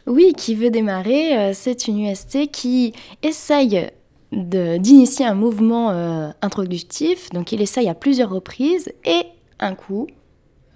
[0.07, 2.93] Oui, Qui veut démarrer, euh, c'est une UST qui
[3.23, 3.89] essaye
[4.31, 7.29] d'initier un mouvement euh, introductif.
[7.29, 9.23] Donc il essaye à plusieurs reprises et
[9.59, 10.07] un coup,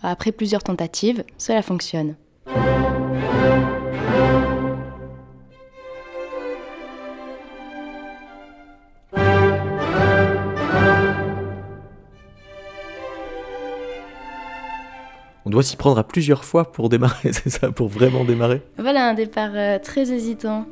[0.01, 2.15] après plusieurs tentatives, cela fonctionne.
[15.53, 19.13] Doit s'y prendre à plusieurs fois pour démarrer, c'est ça, pour vraiment démarrer Voilà un
[19.13, 20.65] départ euh, très hésitant.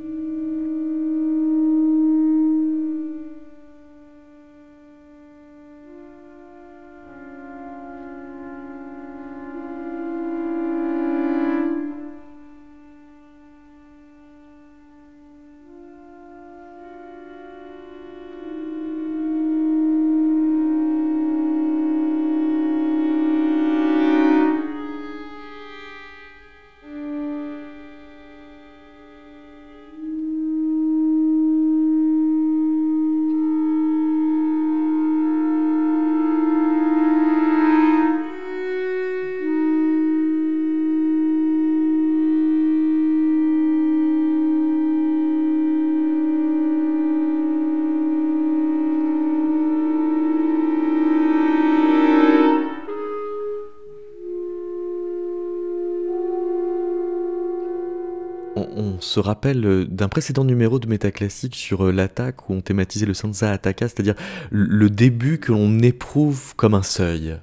[59.12, 63.14] Se rappelle euh, d'un précédent numéro de Métaclassique sur euh, l'attaque où on thématisait le
[63.14, 64.16] Sansa Attaka, c'est-à-dire
[64.51, 67.38] le début que l'on éprouve comme un seuil.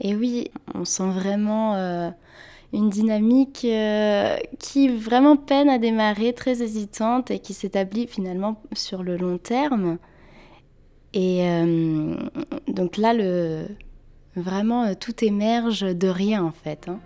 [0.00, 2.10] Et oui, on sent vraiment euh,
[2.72, 3.66] une dynamique
[4.58, 9.98] qui vraiment peine à démarrer, très hésitante et qui s'établit finalement sur le long terme.
[11.14, 11.42] Et
[12.68, 13.66] donc là, le,
[14.36, 16.86] vraiment, tout émerge de rien en fait.
[16.88, 17.00] Hein.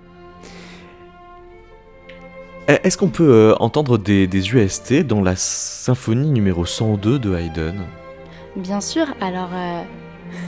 [2.69, 7.35] Eh, est-ce qu'on peut euh, entendre des, des, UST dans la symphonie numéro 102 de
[7.35, 7.81] Haydn?
[8.55, 9.83] Bien sûr, alors euh,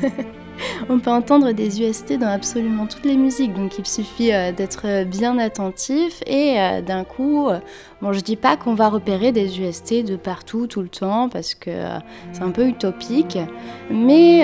[0.88, 5.04] On peut entendre des UST dans absolument toutes les musiques, donc il suffit euh, d'être
[5.04, 7.58] bien attentif et euh, d'un coup, euh,
[8.02, 11.54] bon je dis pas qu'on va repérer des UST de partout tout le temps parce
[11.54, 11.70] que
[12.32, 13.38] c'est un peu utopique,
[13.90, 14.40] mais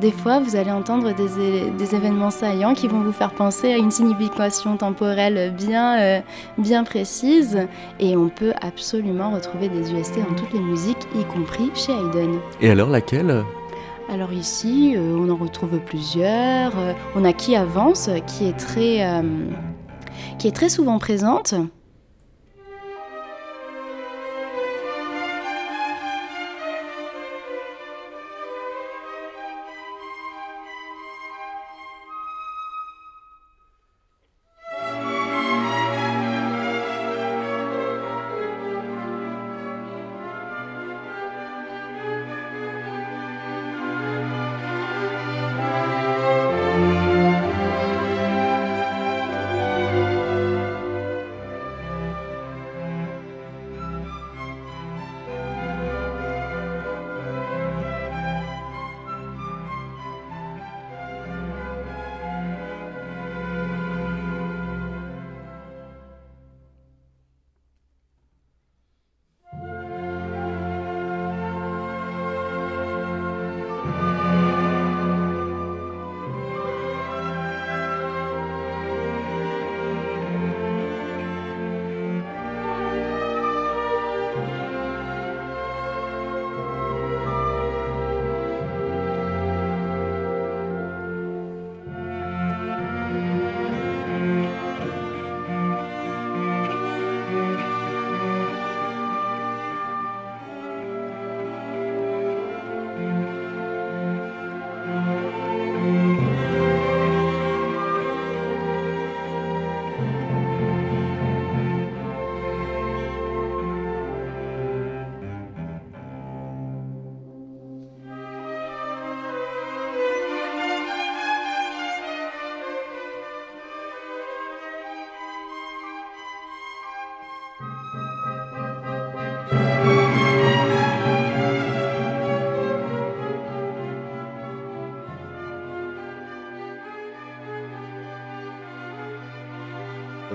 [0.00, 3.76] des fois vous allez entendre des, des, événements saillants qui vont vous faire penser à
[3.76, 6.22] une signification temporelle bien,
[6.58, 7.66] bien précise
[8.00, 12.38] et on peut absolument retrouver des UST dans toutes les musiques, y compris chez Haydn.
[12.60, 13.42] Et alors laquelle?
[14.08, 16.78] Alors ici, euh, on en retrouve plusieurs.
[16.78, 19.22] Euh, on a qui avance, qui est très, euh,
[20.38, 21.54] qui est très souvent présente.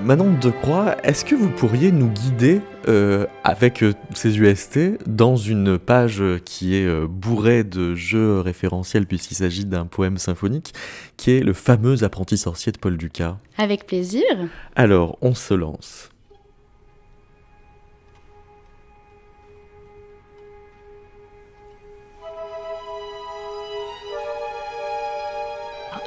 [0.08, 5.36] Manon de Croix, est-ce que vous pourriez nous guider euh, avec euh, ces UST dans
[5.36, 10.74] une page qui est euh, bourrée de jeux référentiels puisqu'il s'agit d'un poème symphonique
[11.18, 14.24] qui est le fameux apprenti sorcier de Paul Dukas Avec plaisir.
[14.78, 16.10] Alors, on se lance.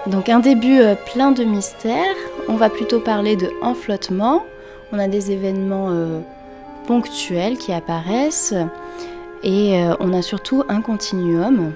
[0.07, 0.81] Donc un début
[1.13, 2.30] plein de mystères.
[2.51, 4.43] On va plutôt parler de enflottement.
[4.91, 6.19] On a des événements euh,
[6.89, 8.55] ponctuels qui apparaissent
[9.45, 11.73] et euh, on a surtout un continuum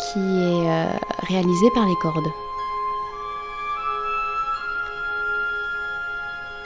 [0.00, 0.88] qui est
[1.28, 2.26] réalisé par les cordes.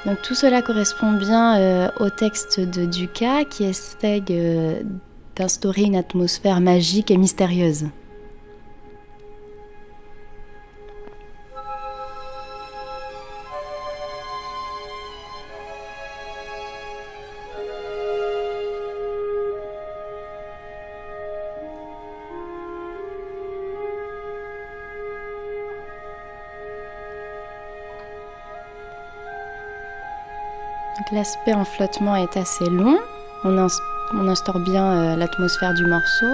[0.07, 4.23] Donc tout cela correspond bien au texte de Dukas qui essaye
[5.37, 7.85] d'instaurer une atmosphère magique et mystérieuse.
[31.23, 32.99] L'aspect en flottement est assez long.
[33.45, 33.57] On,
[34.29, 36.27] instaure bien euh, l'atmosphère du morceau.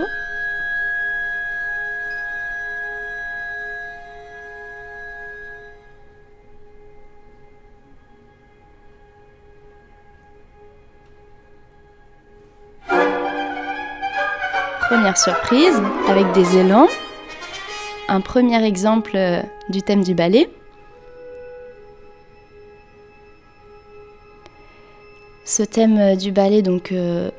[14.89, 16.89] Première surprise avec des élans.
[18.09, 20.49] Un premier exemple euh, du thème du ballet.
[25.49, 27.31] Ce thème euh, du ballet, donc, euh,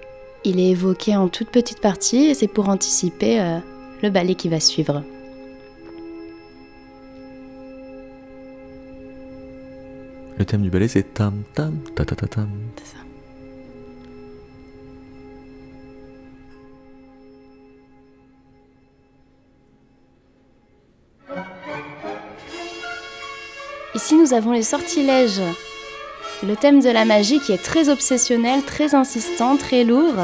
[0.43, 3.59] il est évoqué en toute petite partie et c'est pour anticiper euh,
[4.01, 5.03] le ballet qui va suivre.
[10.39, 12.49] Le thème du ballet, c'est tam tam ta ta ta tam.
[12.77, 13.03] C'est ça.
[23.93, 25.41] Ici, nous avons les sortilèges
[26.45, 30.15] le thème de la magie qui est très obsessionnel, très insistant, très lourd,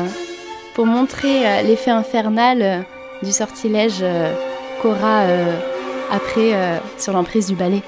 [0.74, 2.80] pour montrer euh, l'effet infernal euh,
[3.24, 4.34] du sortilège euh,
[4.82, 5.24] qu'aura
[6.12, 7.82] après sur l'emprise du ballet.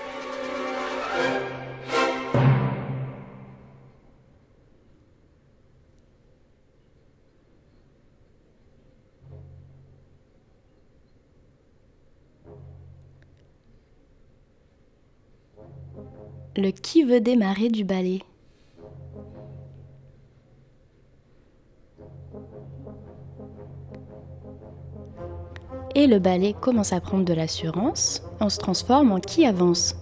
[16.57, 18.21] Le qui veut démarrer du ballet.
[25.95, 29.95] Et le ballet commence à prendre de l'assurance, on se transforme en qui avance.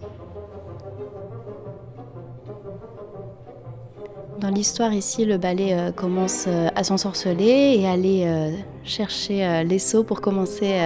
[4.40, 8.52] Dans l'histoire ici, le ballet euh, commence euh, à s'ensorceler et aller euh,
[8.84, 10.78] chercher les seaux pour commencer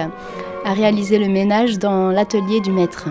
[0.64, 3.08] à réaliser le ménage dans l'atelier du maître.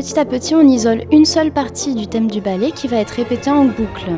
[0.00, 3.10] Petit à petit, on isole une seule partie du thème du ballet qui va être
[3.10, 4.12] répétée en boucle.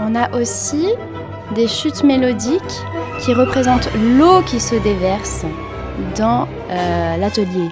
[0.00, 0.88] On a aussi
[1.54, 2.82] des chutes mélodiques
[3.20, 5.44] qui représentent l'eau qui se déverse
[6.16, 7.68] dans euh, l'atelier.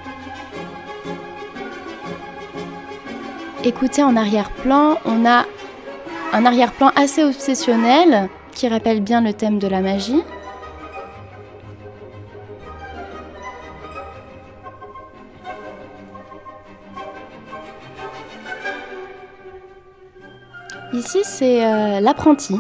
[3.65, 5.45] Écoutez en arrière-plan, on a
[6.33, 10.23] un arrière-plan assez obsessionnel qui rappelle bien le thème de la magie.
[20.93, 22.57] Ici, c'est euh, l'apprenti.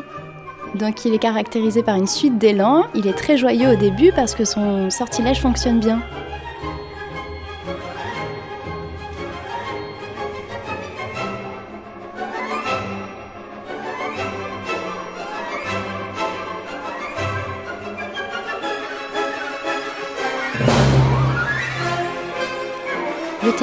[0.74, 2.86] Donc, il est caractérisé par une suite d'élans.
[2.94, 6.00] Il est très joyeux au début parce que son sortilège fonctionne bien.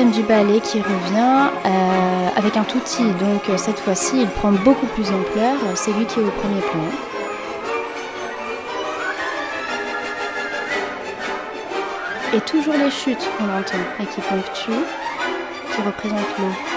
[0.05, 3.03] Du ballet qui revient euh, avec un touti.
[3.03, 5.55] Donc euh, cette fois-ci, il prend beaucoup plus d'ampleur.
[5.75, 6.81] C'est lui qui est au premier plan.
[12.33, 14.85] Et toujours les chutes qu'on entend et qui ponctuent,
[15.75, 16.68] qui représentent l'eau.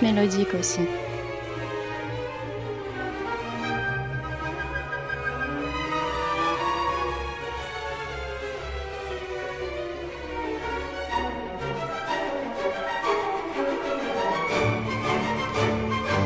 [0.00, 0.80] Mélodique aussi.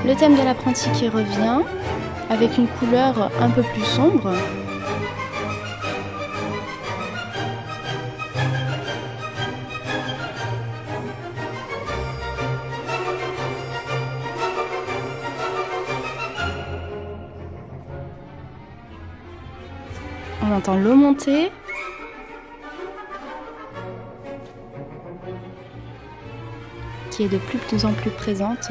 [0.05, 1.61] Le thème de l'apprenti qui revient
[2.29, 4.35] avec une couleur un peu plus sombre.
[20.75, 21.53] L'eau monter.
[27.11, 28.71] Qui est de plus en plus présente.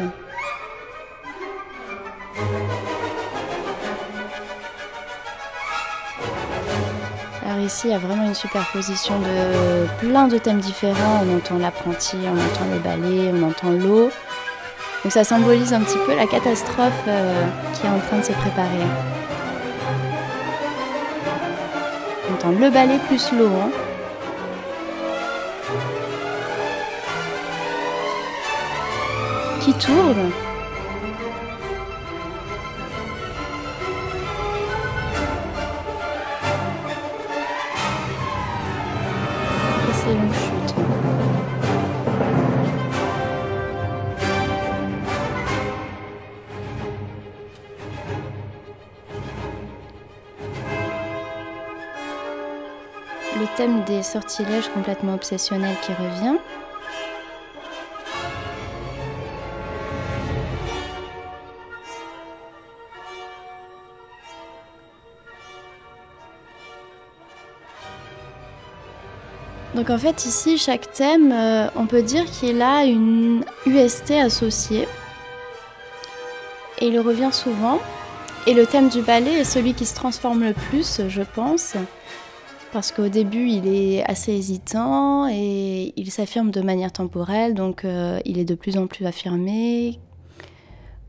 [7.46, 11.24] Alors ici, il y a vraiment une superposition de plein de thèmes différents.
[11.24, 14.10] On entend l'apprenti, on entend le ballet, on entend l'eau.
[15.04, 18.32] Donc ça symbolise un petit peu la catastrophe euh, qui est en train de se
[18.32, 18.86] préparer.
[22.52, 23.48] Le ballet plus l'eau.
[23.48, 23.72] Hein.
[29.62, 30.45] Qui tourne.
[54.06, 56.38] Sortilèges complètement obsessionnels qui revient.
[69.76, 74.88] Donc en fait ici, chaque thème, euh, on peut dire qu'il a une UST associée.
[76.80, 77.80] Et il revient souvent.
[78.47, 81.76] Et le thème du ballet est celui qui se transforme le plus, je pense
[82.76, 88.19] parce qu'au début, il est assez hésitant et il s'affirme de manière temporelle, donc euh,
[88.26, 90.01] il est de plus en plus affirmé.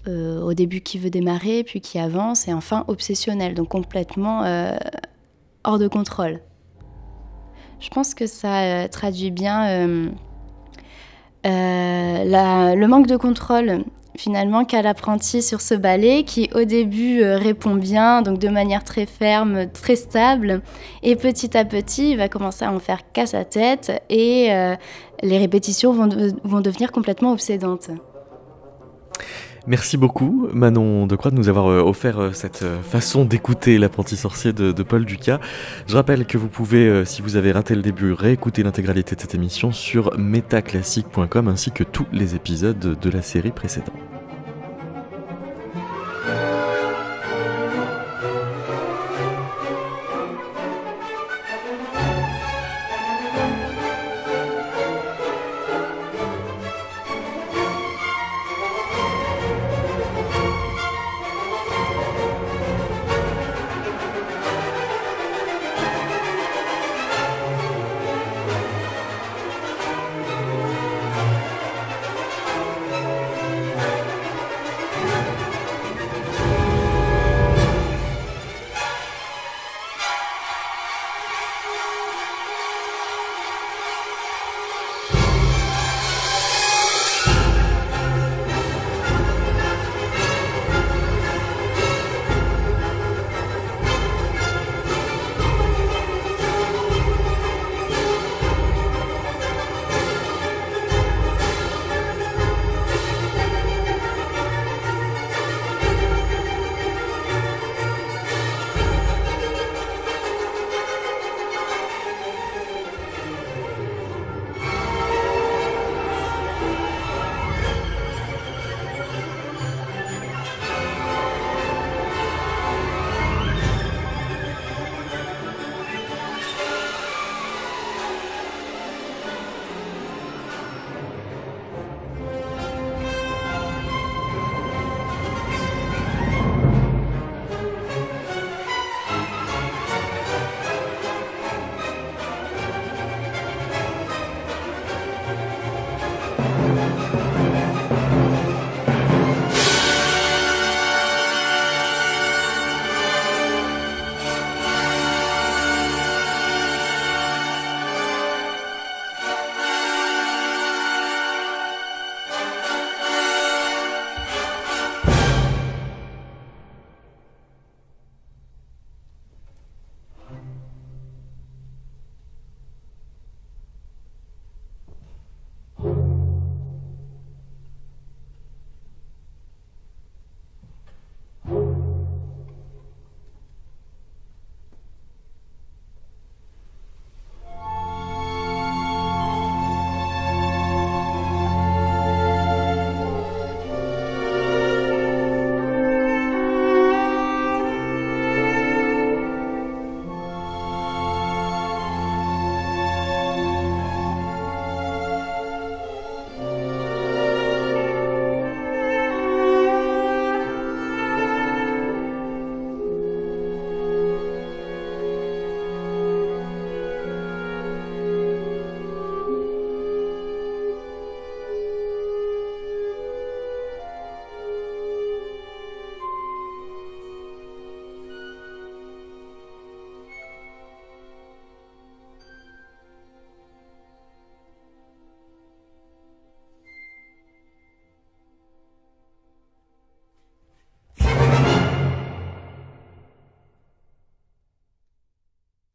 [0.07, 4.77] Euh, au début, qui veut démarrer, puis qui avance, et enfin obsessionnel, donc complètement euh,
[5.65, 6.41] hors de contrôle.
[7.81, 9.89] Je pense que ça traduit bien
[11.43, 13.83] le manque de contrôle
[14.17, 18.85] finalement qu'a l'apprenti sur ce ballet qui au début euh, répond bien, donc de manière
[18.85, 20.63] très ferme, très stable,
[21.03, 24.75] et petit à petit il va commencer à en faire qu'à sa tête et euh,
[25.23, 26.09] les répétitions vont,
[26.45, 27.91] vont devenir complètement obsédantes.
[29.67, 34.53] Merci beaucoup Manon de Croix de nous avoir euh, offert cette façon d'écouter l'apprenti sorcier
[34.53, 35.41] de, Paul Ducas.
[35.87, 39.35] Je rappelle que vous pouvez, si vous avez raté le début, réécouter l'intégralité de cette
[39.35, 44.16] émission sur metaclassique.com ainsi que tous les épisodes de la série précédente.